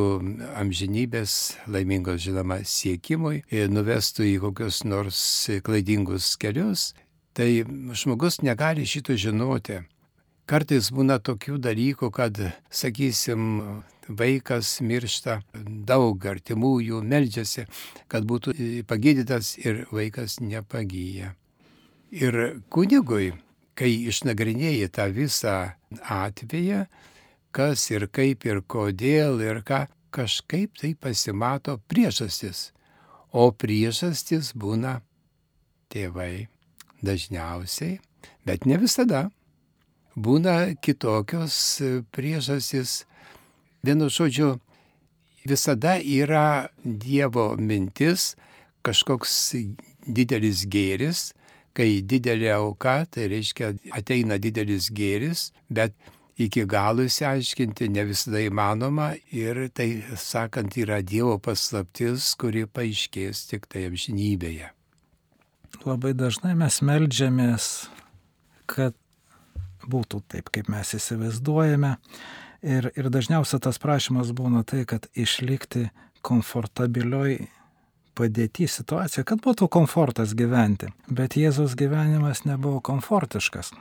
amžinybės 0.59 1.57
laimingos, 1.67 2.21
žinoma, 2.23 2.61
siekimui, 2.63 3.43
nuvestų 3.51 4.27
į 4.31 4.35
kokius 4.45 4.83
nors 4.87 5.23
klaidingus 5.65 6.35
kelius, 6.39 6.91
tai 7.35 7.63
žmogus 7.95 8.41
negali 8.45 8.87
šito 8.87 9.15
žinoti. 9.15 9.81
Kartais 10.51 10.89
būna 10.91 11.15
tokių 11.23 11.61
dalykų, 11.63 12.09
kad, 12.11 12.39
sakysim, 12.67 13.45
vaikas 14.11 14.81
miršta, 14.83 15.37
daug 15.87 16.25
artimųjų 16.27 16.99
meldžiasi, 17.07 17.63
kad 18.11 18.27
būtų 18.27 18.83
pagydytas 18.89 19.53
ir 19.61 19.85
vaikas 19.95 20.41
nepagyja. 20.43 21.31
Ir 22.11 22.41
kunigui 22.67 23.31
kai 23.79 23.93
išnagrinėjai 24.11 24.91
tą 24.93 25.07
visą 25.15 25.55
atveją, 26.03 26.85
kas 27.55 27.87
ir 27.93 28.07
kaip 28.11 28.45
ir 28.45 28.61
kodėl 28.67 29.41
ir 29.43 29.63
ką, 29.67 29.85
kažkaip 30.11 30.77
tai 30.81 30.93
pasimato 30.99 31.79
priežastis. 31.87 32.71
O 33.31 33.49
priežastis 33.55 34.51
būna 34.51 34.99
tėvai 35.91 36.49
dažniausiai, 36.99 38.01
bet 38.45 38.67
ne 38.67 38.77
visada. 38.81 39.29
Būna 40.15 40.75
kitokios 40.83 41.55
priežastis. 42.11 43.05
Vienu 43.81 44.09
žodžiu, 44.11 44.59
visada 45.47 45.95
yra 45.97 46.69
Dievo 46.83 47.55
mintis, 47.57 48.35
kažkoks 48.85 49.55
didelis 50.05 50.65
gėris, 50.67 51.31
kai 51.73 52.01
didelė 52.03 52.51
auka, 52.57 53.05
tai 53.09 53.29
reiškia 53.31 53.71
ateina 53.95 54.37
didelis 54.41 54.91
gėris, 54.91 55.51
bet 55.69 55.95
iki 56.41 56.65
galo 56.65 57.05
įsiaiškinti 57.07 57.89
ne 57.95 58.05
visada 58.09 58.41
įmanoma 58.43 59.13
ir 59.31 59.67
tai, 59.73 60.03
sakant, 60.17 60.75
yra 60.77 61.01
Dievo 61.01 61.37
paslaptis, 61.39 62.33
kuri 62.35 62.65
paaiškės 62.67 63.45
tik 63.51 63.69
tai 63.71 63.87
amžinybėje. 63.89 64.71
Labai 65.87 66.11
dažnai 66.13 66.53
mes 66.59 66.81
melžiamės, 66.85 67.67
kad 68.69 68.97
būtų 69.89 70.21
taip, 70.31 70.51
kaip 70.53 70.69
mes 70.71 70.93
įsivaizduojame. 70.97 71.95
Ir, 72.61 72.91
ir 72.93 73.09
dažniausiai 73.09 73.61
tas 73.63 73.79
prašymas 73.81 74.33
būna 74.37 74.61
tai, 74.67 74.83
kad 74.85 75.07
išlikti 75.17 75.87
komfortabilioj 76.21 77.39
padėti 78.17 78.67
situaciją, 78.69 79.23
kad 79.25 79.41
būtų 79.41 79.69
komfortas 79.71 80.35
gyventi. 80.37 80.91
Bet 81.09 81.37
Jėzaus 81.39 81.73
gyvenimas 81.79 82.43
nebuvo 82.45 82.81
komfortiškas. 82.85 83.71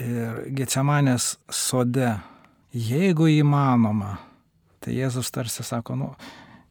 Ir 0.00 0.44
Gecemanės 0.56 1.34
sode, 1.52 2.14
jeigu 2.72 3.28
įmanoma, 3.32 4.18
tai 4.80 4.96
Jėzus 4.96 5.32
tarsi 5.32 5.64
sako, 5.66 5.96
nu, 5.96 6.10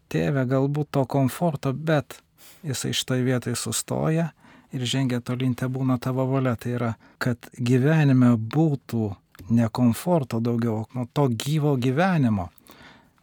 tėve, 0.10 0.46
galbūt 0.50 0.92
to 0.98 1.06
komforto, 1.10 1.74
bet 1.74 2.20
jisai 2.65 2.94
šitoje 2.98 3.26
vietoje 3.26 3.58
sustoja 3.60 4.30
ir 4.76 4.86
žengia 4.86 5.20
tolyn, 5.22 5.56
te 5.56 5.68
būna 5.68 6.00
tavo 6.02 6.26
valia. 6.30 6.56
Tai 6.60 6.76
yra, 6.76 6.94
kad 7.22 7.50
gyvenime 7.58 8.36
būtų 8.38 9.10
ne 9.50 9.70
komforto 9.72 10.40
daugiau, 10.44 10.86
o 10.94 11.06
to 11.14 11.28
gyvo 11.32 11.76
gyvenimo. 11.80 12.50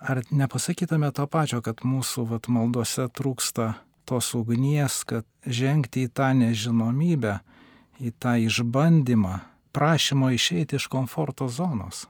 Ar 0.01 0.23
nepasakytume 0.31 1.11
to 1.13 1.27
pačio, 1.27 1.63
kad 1.65 1.83
mūsų 1.85 2.27
vat, 2.31 2.49
maldose 2.53 3.09
trūksta 3.09 3.75
tos 4.07 4.33
ugnies, 4.39 5.03
kad 5.09 5.27
žengti 5.43 6.07
į 6.07 6.13
tą 6.15 6.31
nežinomybę, 6.37 7.39
į 7.99 8.13
tą 8.21 8.37
išbandymą, 8.45 9.41
prašymo 9.75 10.31
išeiti 10.37 10.79
iš 10.79 10.87
komforto 10.93 11.49
zonos? 11.49 12.05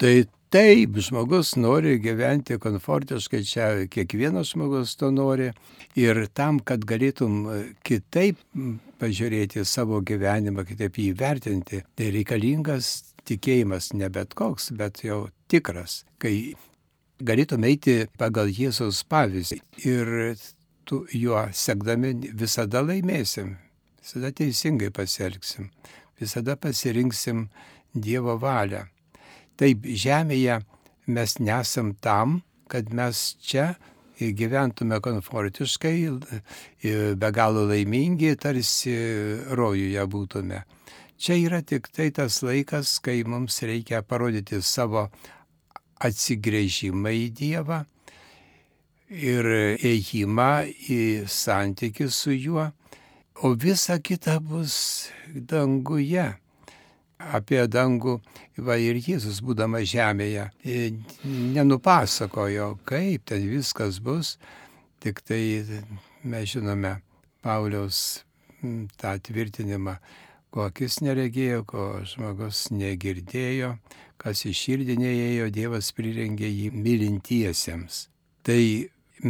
Tai 0.00 0.14
taip, 0.52 0.98
žmogus 1.00 1.54
nori 1.56 1.96
gyventi 2.02 2.58
komfortiškai, 2.60 3.40
čia 3.48 3.68
kiekvienas 3.92 4.52
žmogus 4.52 4.96
to 5.00 5.08
nori. 5.14 5.50
Ir 5.98 6.26
tam, 6.36 6.60
kad 6.60 6.84
galėtum 6.88 7.46
kitaip 7.86 8.40
pažiūrėti 9.00 9.64
savo 9.68 10.00
gyvenimą, 10.04 10.66
kitaip 10.68 10.98
jį 11.00 11.10
vertinti, 11.18 11.82
tai 11.96 12.10
reikalingas 12.14 12.92
tikėjimas 13.28 13.92
ne 13.96 14.08
bet 14.12 14.36
koks, 14.38 14.70
bet 14.76 15.02
jau 15.06 15.26
tikras, 15.52 16.02
kai 16.20 16.54
galėtume 17.22 17.70
eiti 17.72 17.96
pagal 18.18 18.50
Jėzaus 18.52 19.02
pavyzdį 19.08 19.60
ir 19.88 20.14
tu 20.88 21.04
juo 21.14 21.44
sekdami 21.54 22.14
visada 22.36 22.82
laimėsim, 22.84 23.54
visada 24.02 24.32
teisingai 24.36 24.90
pasielgsim, 24.94 25.70
visada 26.20 26.56
pasirinksim 26.56 27.46
Dievo 27.92 28.38
valią. 28.40 28.86
Taip, 29.60 29.84
žemėje 29.84 30.60
mes 31.12 31.38
nesam 31.42 31.92
tam, 32.00 32.40
kad 32.72 32.92
mes 32.94 33.34
čia 33.42 33.74
gyventume 34.18 35.00
komfortiškai, 35.02 35.96
be 37.18 37.30
galo 37.34 37.66
laimingi, 37.68 38.36
tarsi 38.40 38.94
rojuje 39.58 40.04
būtume. 40.06 40.62
Čia 41.22 41.38
yra 41.38 41.62
tik 41.62 41.88
tai 41.94 42.10
tas 42.14 42.40
laikas, 42.42 42.96
kai 43.02 43.22
mums 43.26 43.60
reikia 43.62 44.02
parodyti 44.02 44.62
savo 44.62 45.08
atsigrėžimą 46.02 47.12
į 47.14 47.26
Dievą 47.38 47.82
ir 49.12 49.46
ėjimą 49.78 50.52
į 50.90 51.02
santykių 51.30 52.08
su 52.10 52.34
juo, 52.34 52.70
o 53.42 53.52
visa 53.54 53.98
kita 54.02 54.40
bus 54.40 55.10
danguje. 55.34 56.32
Apie 57.36 57.62
dangų 57.70 58.16
va 58.66 58.76
ir 58.80 58.98
Jėzus 58.98 59.38
būdama 59.44 59.84
žemėje 59.86 60.48
nenupasakojo, 61.24 62.72
kaip 62.88 63.30
ten 63.30 63.46
viskas 63.50 64.00
bus, 64.02 64.36
tik 65.00 65.22
tai 65.26 65.62
mes 66.22 66.50
žinome 66.50 66.96
Pauliaus 67.42 68.22
tą 68.98 69.16
tvirtinimą 69.22 69.96
ko 70.52 70.66
akis 70.68 71.00
neregėjo, 71.00 71.64
ko 71.68 71.84
žmogus 72.06 72.66
negirdėjo, 72.76 73.76
kas 74.20 74.44
iš 74.48 74.64
širdį 74.66 74.98
neėjo, 75.00 75.48
Dievas 75.54 75.88
prirengė 75.96 76.50
jį 76.50 76.68
mylintiesiems. 76.76 78.06
Tai 78.44 78.60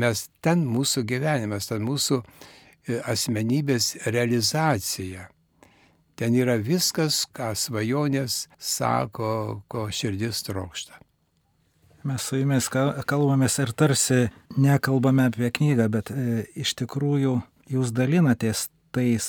mes 0.03 0.25
ten 0.43 0.65
mūsų 0.67 1.05
gyvenimas, 1.07 1.69
ten 1.71 1.85
mūsų 1.87 2.19
e, 2.23 2.99
asmenybės 3.13 3.93
realizacija. 4.09 5.29
Ten 6.17 6.35
yra 6.37 6.59
viskas, 6.61 7.25
ką 7.33 7.53
svajonės 7.57 8.47
sako, 8.61 9.63
ko 9.69 9.87
širdis 9.91 10.43
trokšta. 10.47 10.99
Mes 12.03 12.25
su 12.27 12.41
jumis 12.41 12.67
kalbamės 12.69 13.61
ir 13.63 13.71
tarsi 13.79 14.25
nekalbame 14.59 15.29
apie 15.31 15.53
knygą, 15.55 15.87
bet 15.93 16.11
e, 16.11 16.43
iš 16.59 16.75
tikrųjų 16.81 17.37
jūs 17.71 17.93
dalinatės 17.95 18.67
tais 18.93 19.29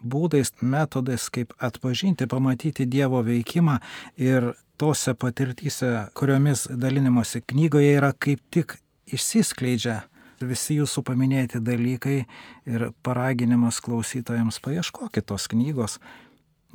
būdais, 0.00 0.54
metodais, 0.64 1.28
kaip 1.28 1.52
atpažinti, 1.60 2.26
pamatyti 2.26 2.88
Dievo 2.88 3.20
veikimą 3.26 3.78
ir 4.16 4.54
tose 4.80 5.14
patirtyse, 5.14 6.08
kuriomis 6.16 6.66
dalinimosi 6.72 7.42
knygoje 7.52 7.92
yra 7.98 8.14
kaip 8.16 8.40
tik 8.50 8.78
išsiskleidžia 9.12 10.00
visi 10.46 10.78
jūsų 10.78 11.04
paminėti 11.06 11.60
dalykai 11.64 12.24
ir 12.68 12.90
paraginimas 13.04 13.80
klausytojams 13.84 14.60
paieškokit 14.64 15.28
tos 15.28 15.48
knygos, 15.50 15.98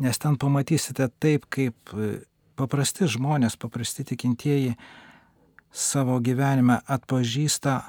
nes 0.01 0.19
ten 0.21 0.37
pamatysite 0.37 1.09
taip, 1.19 1.47
kaip 1.49 1.95
paprasti 2.55 3.09
žmonės, 3.11 3.57
paprasti 3.59 4.05
tikintieji 4.11 4.75
savo 5.75 6.19
gyvenime 6.23 6.79
atpažįsta, 6.87 7.81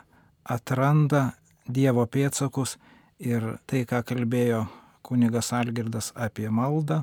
atranda 0.46 1.32
Dievo 1.66 2.04
pėtsakus 2.06 2.76
ir 3.18 3.56
tai, 3.66 3.80
ką 3.90 4.04
kalbėjo 4.06 4.66
kunigas 5.06 5.50
Algirdas 5.54 6.12
apie 6.14 6.46
maldą, 6.46 7.00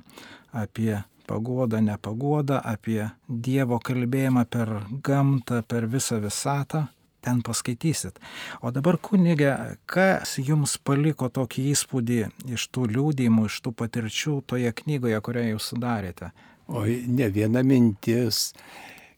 apie 0.55 1.01
pagodą, 1.27 1.81
nepagodą, 1.83 2.61
apie 2.63 3.09
Dievo 3.27 3.79
kalbėjimą 3.83 4.45
per 4.47 4.71
gamtą, 5.03 5.63
per 5.67 5.87
visą 5.91 6.21
visatą. 6.23 6.85
Ten 7.23 7.39
paskaitysit. 7.45 8.19
O 8.59 8.71
dabar 8.75 8.97
kunigė, 8.99 9.53
kas 9.87 10.35
jums 10.43 10.75
paliko 10.83 11.29
tokį 11.31 11.69
įspūdį 11.71 12.17
iš 12.51 12.67
tų 12.75 12.89
liūdimų, 12.97 13.45
iš 13.47 13.61
tų 13.63 13.71
patirčių 13.79 14.41
toje 14.51 14.73
knygoje, 14.81 15.21
kurią 15.23 15.45
jūs 15.53 15.69
sudarėte? 15.71 16.33
Oi, 16.67 16.99
ne 17.07 17.29
viena 17.31 17.63
mintis. 17.63 18.51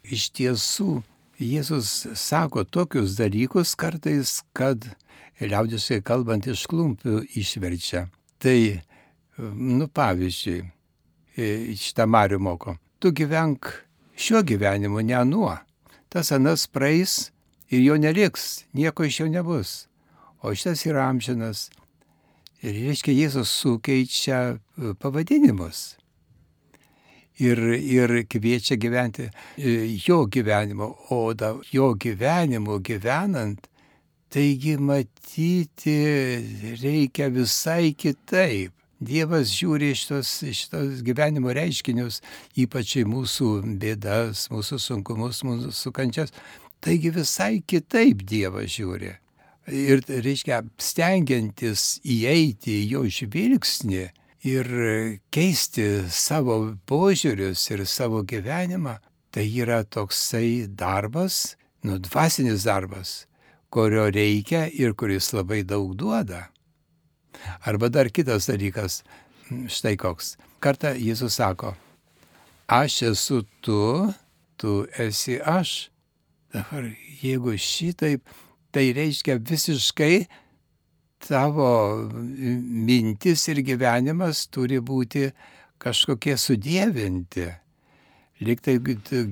Iš 0.06 0.30
tiesų, 0.38 1.02
Jėzus 1.42 1.90
sako 2.16 2.64
tokius 2.64 3.18
dalykus 3.18 3.74
kartais, 3.76 4.38
kad 4.56 4.86
liaudiškai 5.42 6.00
kalbant 6.06 6.46
iš 6.48 6.64
klumpių 6.72 7.26
išverčia. 7.36 8.06
Tai, 8.40 8.58
nu 9.42 9.90
pavyzdžiui, 9.92 10.62
šitą 11.76 12.08
Marių 12.08 12.40
moko, 12.40 12.78
tu 13.04 13.12
gyvenk 13.12 13.68
šiuo 14.16 14.46
gyvenimu, 14.48 15.04
ne 15.04 15.24
nuo. 15.28 15.52
Tas 16.08 16.32
anas 16.32 16.70
praeis 16.72 17.34
ir 17.76 17.84
jo 17.84 18.00
neliks, 18.00 18.64
nieko 18.74 19.06
iš 19.06 19.20
jo 19.24 19.28
nebus. 19.32 19.76
O 20.42 20.54
šitas 20.56 20.86
yra 20.88 21.10
amžinas. 21.10 21.68
Ir 22.64 22.74
reiškia, 22.88 23.14
Jėzus 23.14 23.52
sukeičia 23.52 24.58
pavadinimus 25.02 25.96
ir, 27.40 27.58
ir 27.74 28.24
kviečia 28.28 28.76
gyventi 28.76 29.30
e, 29.58 29.98
jo 30.08 30.26
gyvenimo, 30.26 30.96
o 31.10 31.34
da, 31.34 31.56
jo 31.72 31.94
gyvenimo 31.94 32.80
gyvenant, 32.80 33.68
taigi 34.30 34.78
matyti 34.78 35.98
reikia 36.82 37.30
visai 37.30 37.94
kitaip. 37.94 38.72
Dievas 39.06 39.52
žiūri 39.52 39.92
šitos, 39.94 40.30
šitos 40.56 41.02
gyvenimo 41.04 41.52
reiškinius, 41.54 42.22
ypač 42.58 42.96
į 43.02 43.04
mūsų 43.12 43.50
bėdas, 43.82 44.48
mūsų 44.54 44.80
sunkumus, 44.80 45.44
mūsų 45.44 45.92
kančias. 45.94 46.32
Taigi 46.86 47.10
visai 47.10 47.64
kitaip 47.66 48.22
Dievas 48.30 48.70
žiūri. 48.76 49.16
Ir 49.74 50.04
reiškia, 50.06 50.60
stengiantis 50.78 51.96
įeiti 52.06 52.76
į 52.84 52.90
jo 52.92 53.02
žvilgsnį, 53.10 54.04
ir 54.46 54.68
keisti 55.34 55.86
savo 56.14 56.58
požiūrius 56.86 57.64
ir 57.74 57.86
savo 57.90 58.22
gyvenimą, 58.22 59.00
tai 59.34 59.46
yra 59.50 59.82
toksai 59.84 60.68
darbas, 60.70 61.56
nu 61.84 61.98
dvasinis 61.98 62.68
darbas, 62.70 63.26
kurio 63.74 64.06
reikia 64.14 64.68
ir 64.70 64.94
kuris 64.94 65.32
labai 65.34 65.64
daug 65.66 65.96
duoda. 65.98 66.50
Arba 67.66 67.90
dar 67.90 68.10
kitas 68.14 68.48
dalykas, 68.50 69.02
štai 69.50 69.98
koks. 69.98 70.36
Kartą 70.62 70.94
Jėzus 70.98 71.36
sako, 71.42 71.74
aš 72.70 73.02
esu 73.12 73.42
tu, 73.62 74.14
tu 74.58 74.86
esi 74.98 75.42
aš. 75.42 75.90
Dabar 76.56 76.86
jeigu 77.20 77.58
šitaip, 77.60 78.22
tai 78.72 78.94
reiškia 78.96 79.36
visiškai 79.44 80.26
tavo 81.28 81.68
mintis 82.88 83.48
ir 83.52 83.60
gyvenimas 83.66 84.46
turi 84.48 84.80
būti 84.80 85.26
kažkokie 85.84 86.38
sudėvinti. 86.40 87.48
Liktai 88.48 88.78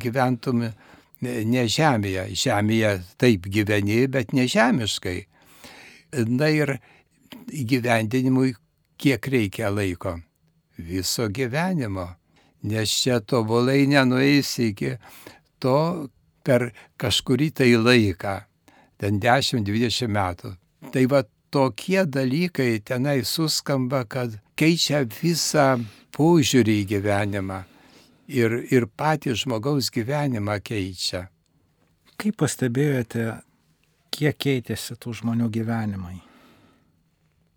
gyventum 0.04 0.66
ne 1.24 1.64
žemėje. 1.76 2.26
Žemėje 2.44 2.92
taip 3.24 3.48
gyveni, 3.56 4.02
bet 4.12 4.34
ne 4.36 4.44
žemiškai. 4.48 5.20
Na 6.28 6.50
ir 6.52 6.76
įgyvendinimui 7.48 8.52
kiek 9.00 9.30
reikia 9.32 9.72
laiko? 9.72 10.18
Viso 10.76 11.30
gyvenimo. 11.32 12.10
Nes 12.68 12.92
čia 13.00 13.22
tobulai 13.24 13.86
nenueisi 13.88 14.74
iki 14.74 14.92
to 15.64 15.78
per 16.44 16.72
kažkurį 17.02 17.50
tai 17.60 17.72
laiką. 17.80 18.40
Ten 19.00 19.20
10-20 19.24 20.12
metų. 20.12 20.54
Tai 20.94 21.04
va 21.12 21.24
tokie 21.54 22.04
dalykai 22.06 22.80
tenai 22.86 23.24
suskamba, 23.28 24.04
kad 24.06 24.38
keičia 24.60 25.04
visą 25.22 25.78
požiūrį 26.16 26.80
į 26.84 26.90
gyvenimą 26.94 27.60
ir, 28.28 28.60
ir 28.72 28.88
patį 28.88 29.36
žmogaus 29.44 29.92
gyvenimą 29.94 30.60
keičia. 30.66 31.28
Kaip 32.20 32.38
pastebėjote, 32.40 33.26
kiek 34.14 34.38
keitėsi 34.38 34.96
tų 35.02 35.16
žmonių 35.20 35.50
gyvenimai? 35.54 36.20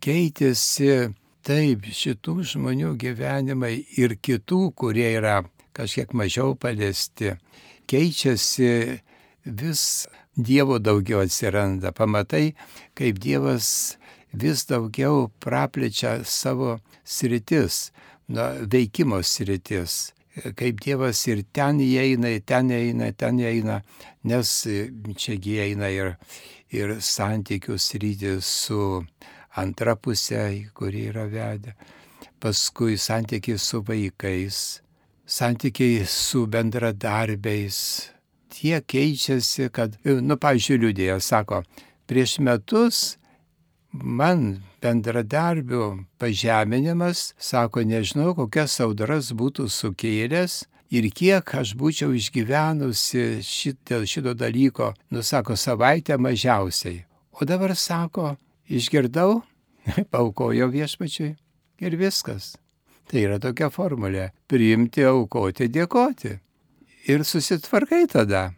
Keitėsi 0.02 1.12
taip 1.46 1.86
šitų 1.86 2.40
žmonių 2.52 2.94
gyvenimai 3.00 3.74
ir 4.00 4.16
kitų, 4.18 4.72
kurie 4.74 5.08
yra 5.18 5.42
kažkiek 5.76 6.12
mažiau 6.16 6.56
paliesti. 6.58 7.36
Keičiasi 7.86 9.00
vis 9.46 10.06
Dievo 10.36 10.78
daugiau 10.78 11.22
atsiranda. 11.24 11.92
Pamatai, 11.96 12.52
kaip 12.94 13.20
Dievas 13.22 13.96
vis 14.36 14.66
daugiau 14.68 15.30
praplečia 15.40 16.24
savo 16.24 16.76
sritis, 17.04 17.90
na, 18.28 18.50
veikimo 18.60 19.22
sritis. 19.22 20.12
Kaip 20.36 20.82
Dievas 20.84 21.22
ir 21.32 21.40
ten 21.56 21.80
įeina, 21.80 22.34
ten 22.44 22.68
įeina, 22.68 23.08
ten 23.16 23.40
įeina, 23.40 23.80
nes 24.28 24.50
čiagi 25.16 25.56
įeina 25.56 25.88
ir, 25.88 26.12
ir 26.68 26.98
santykių 27.00 27.78
sritis 27.80 28.44
su 28.44 29.00
antra 29.56 29.96
pusė, 29.96 30.68
kuri 30.76 31.08
yra 31.14 31.24
vedę. 31.32 31.72
Paskui 32.36 32.98
santykiai 33.00 33.56
su 33.56 33.80
vaikais, 33.80 34.82
santykiai 35.26 36.06
su 36.06 36.46
bendradarbiais, 36.46 37.78
tiek 38.54 38.86
keičiasi, 38.86 39.68
kad, 39.74 39.98
nu, 40.04 40.38
pažiūrėjau, 40.38 40.82
liūdėjo, 40.86 41.18
sako, 41.20 41.62
prieš 42.06 42.38
metus 42.46 43.00
man 43.90 44.62
bendradarbių 44.82 45.84
pažeminimas, 46.20 47.32
sako, 47.38 47.82
nežinau, 47.82 48.34
kokias 48.38 48.78
audras 48.84 49.32
būtų 49.34 49.66
sukėlęs 49.72 50.62
ir 50.94 51.08
kiek 51.10 51.54
aš 51.60 51.74
būčiau 51.78 52.14
išgyvenusi 52.14 53.42
šit, 53.42 53.80
dėl 53.88 54.06
šito 54.06 54.34
dalyko, 54.38 54.92
nusako, 55.10 55.56
savaitę 55.58 56.18
mažiausiai. 56.18 57.02
O 57.34 57.44
dabar 57.44 57.74
sako, 57.76 58.36
išgirdau, 58.70 59.42
paukojau 60.12 60.70
viešpačiui 60.70 61.34
ir 61.82 61.98
viskas. 61.98 62.54
Tai 63.06 63.22
yra 63.22 63.38
tokia 63.38 63.70
formulė- 63.70 64.30
priimti, 64.50 65.04
aukoti, 65.06 65.68
dėkoti 65.68 66.38
ir 67.06 67.22
susitvarkai 67.24 68.06
tada. 68.10 68.52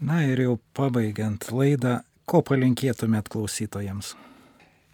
Na 0.00 0.22
ir 0.24 0.40
jau 0.40 0.58
pabaigiant 0.76 1.50
laidą, 1.52 2.00
ko 2.26 2.42
palinkėtumėt 2.42 3.28
klausytojams? 3.32 4.14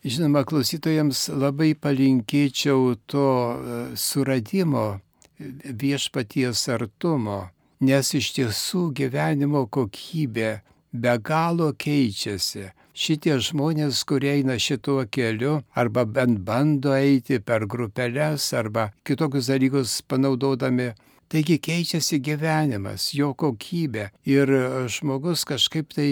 Žinoma, 0.03 0.42
klausytojams 0.46 1.28
labai 1.30 1.74
palinkėčiau 1.78 2.96
to 3.07 3.26
e, 3.30 3.80
suradimo 3.94 5.00
viešpaties 5.38 6.66
artumo, 6.74 7.50
nes 7.82 8.11
iš 8.18 8.32
tiesų 8.38 8.88
gyvenimo 8.98 9.68
kokybė 9.70 10.50
be 10.92 11.14
galo 11.22 11.70
keičiasi. 11.72 12.70
Šitie 12.93 13.38
žmonės, 13.40 14.03
kurie 14.05 14.34
eina 14.36 14.59
šituo 14.61 15.07
keliu, 15.09 15.62
arba 15.74 16.05
bent 16.05 16.43
bando 16.45 16.93
eiti 16.93 17.38
per 17.40 17.64
grupelės, 17.64 18.51
arba 18.53 18.90
kitokius 19.09 19.49
dalykus 19.49 20.03
panaudodami, 20.05 20.93
Taigi 21.32 21.55
keičiasi 21.64 22.18
gyvenimas, 22.20 23.07
jo 23.16 23.30
kokybė 23.40 24.03
ir 24.28 24.51
žmogus 24.93 25.47
kažkaip 25.49 25.95
tai 25.97 26.09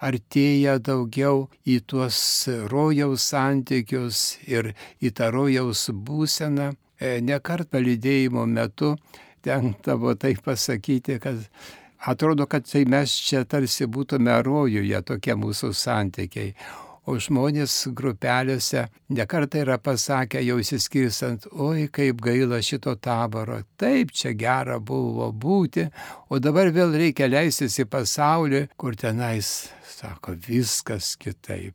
artėja 0.00 0.78
daugiau 0.80 1.42
į 1.68 1.74
tuos 1.92 2.20
rojaus 2.72 3.26
santykius 3.34 4.22
ir 4.48 4.70
į 5.04 5.12
tą 5.18 5.28
rojaus 5.34 5.90
būseną. 5.92 6.70
E, 6.96 7.20
nekart 7.20 7.68
palydėjimo 7.68 8.46
metu 8.48 8.94
tenktavo 9.44 10.14
tai 10.16 10.38
pasakyti, 10.40 11.18
kad 11.20 11.44
atrodo, 12.06 12.46
kad 12.46 12.66
tai 12.66 12.84
mes 12.84 13.14
čia 13.26 13.44
tarsi 13.44 13.86
būtume 13.86 14.38
rojuje 14.42 15.02
tokie 15.06 15.36
mūsų 15.38 15.72
santykiai 15.76 16.54
o 17.06 17.16
žmonės 17.18 17.88
grupelėse 17.98 18.86
nekartai 19.12 19.62
yra 19.64 19.78
pasakę 19.82 20.42
jau 20.44 20.58
įsiskirstant, 20.62 21.48
oi 21.50 21.88
kaip 21.92 22.22
gaila 22.22 22.60
šito 22.62 22.94
taboro, 23.02 23.60
taip 23.80 24.12
čia 24.14 24.34
gera 24.38 24.78
buvo 24.78 25.30
būti, 25.32 25.88
o 26.30 26.38
dabar 26.38 26.70
vėl 26.74 26.94
reikia 26.94 27.30
leistis 27.30 27.80
į 27.82 27.88
pasaulį, 27.90 28.66
kur 28.78 28.96
tenais, 28.98 29.72
sako, 29.96 30.36
viskas 30.46 31.16
kitaip. 31.18 31.74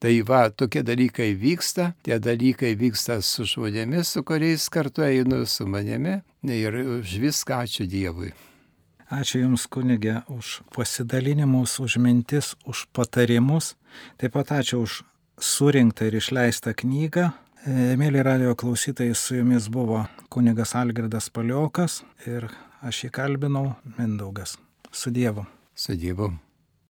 Tai 0.00 0.12
va, 0.28 0.42
tokie 0.52 0.82
dalykai 0.84 1.30
vyksta, 1.40 1.94
tie 2.04 2.18
dalykai 2.20 2.74
vyksta 2.76 3.22
su 3.24 3.46
žmonėmis, 3.48 4.12
su 4.12 4.24
kuriais 4.28 4.68
kartu 4.72 5.06
einu 5.06 5.44
su 5.48 5.64
manimi 5.68 6.18
ir 6.44 6.76
už 7.00 7.16
viską 7.22 7.64
ačiū 7.64 7.88
Dievui. 7.88 8.34
Ačiū 9.06 9.44
Jums, 9.44 9.68
kunigė, 9.70 10.24
už 10.26 10.62
pasidalinimus, 10.74 11.78
už 11.78 11.98
mintis, 12.02 12.54
už 12.66 12.88
patarimus. 12.90 13.76
Taip 14.18 14.34
pat 14.34 14.50
ačiū 14.58 14.82
už 14.82 15.02
surinktą 15.38 16.08
ir 16.08 16.18
išleistą 16.18 16.74
knygą. 16.74 17.30
E, 17.66 17.94
mėly 17.98 18.24
radio 18.26 18.56
klausytojai, 18.58 19.14
su 19.14 19.38
Jumis 19.38 19.68
buvo 19.70 20.04
kunigas 20.28 20.74
Algirdas 20.74 21.30
Paliokas 21.30 22.02
ir 22.26 22.48
aš 22.82 23.04
jį 23.06 23.12
kalbinau 23.14 23.76
Mindaugas. 23.98 24.58
Su 24.90 25.14
Dievu. 25.14 25.46
Su 25.74 25.94
Dievu. 25.94 26.32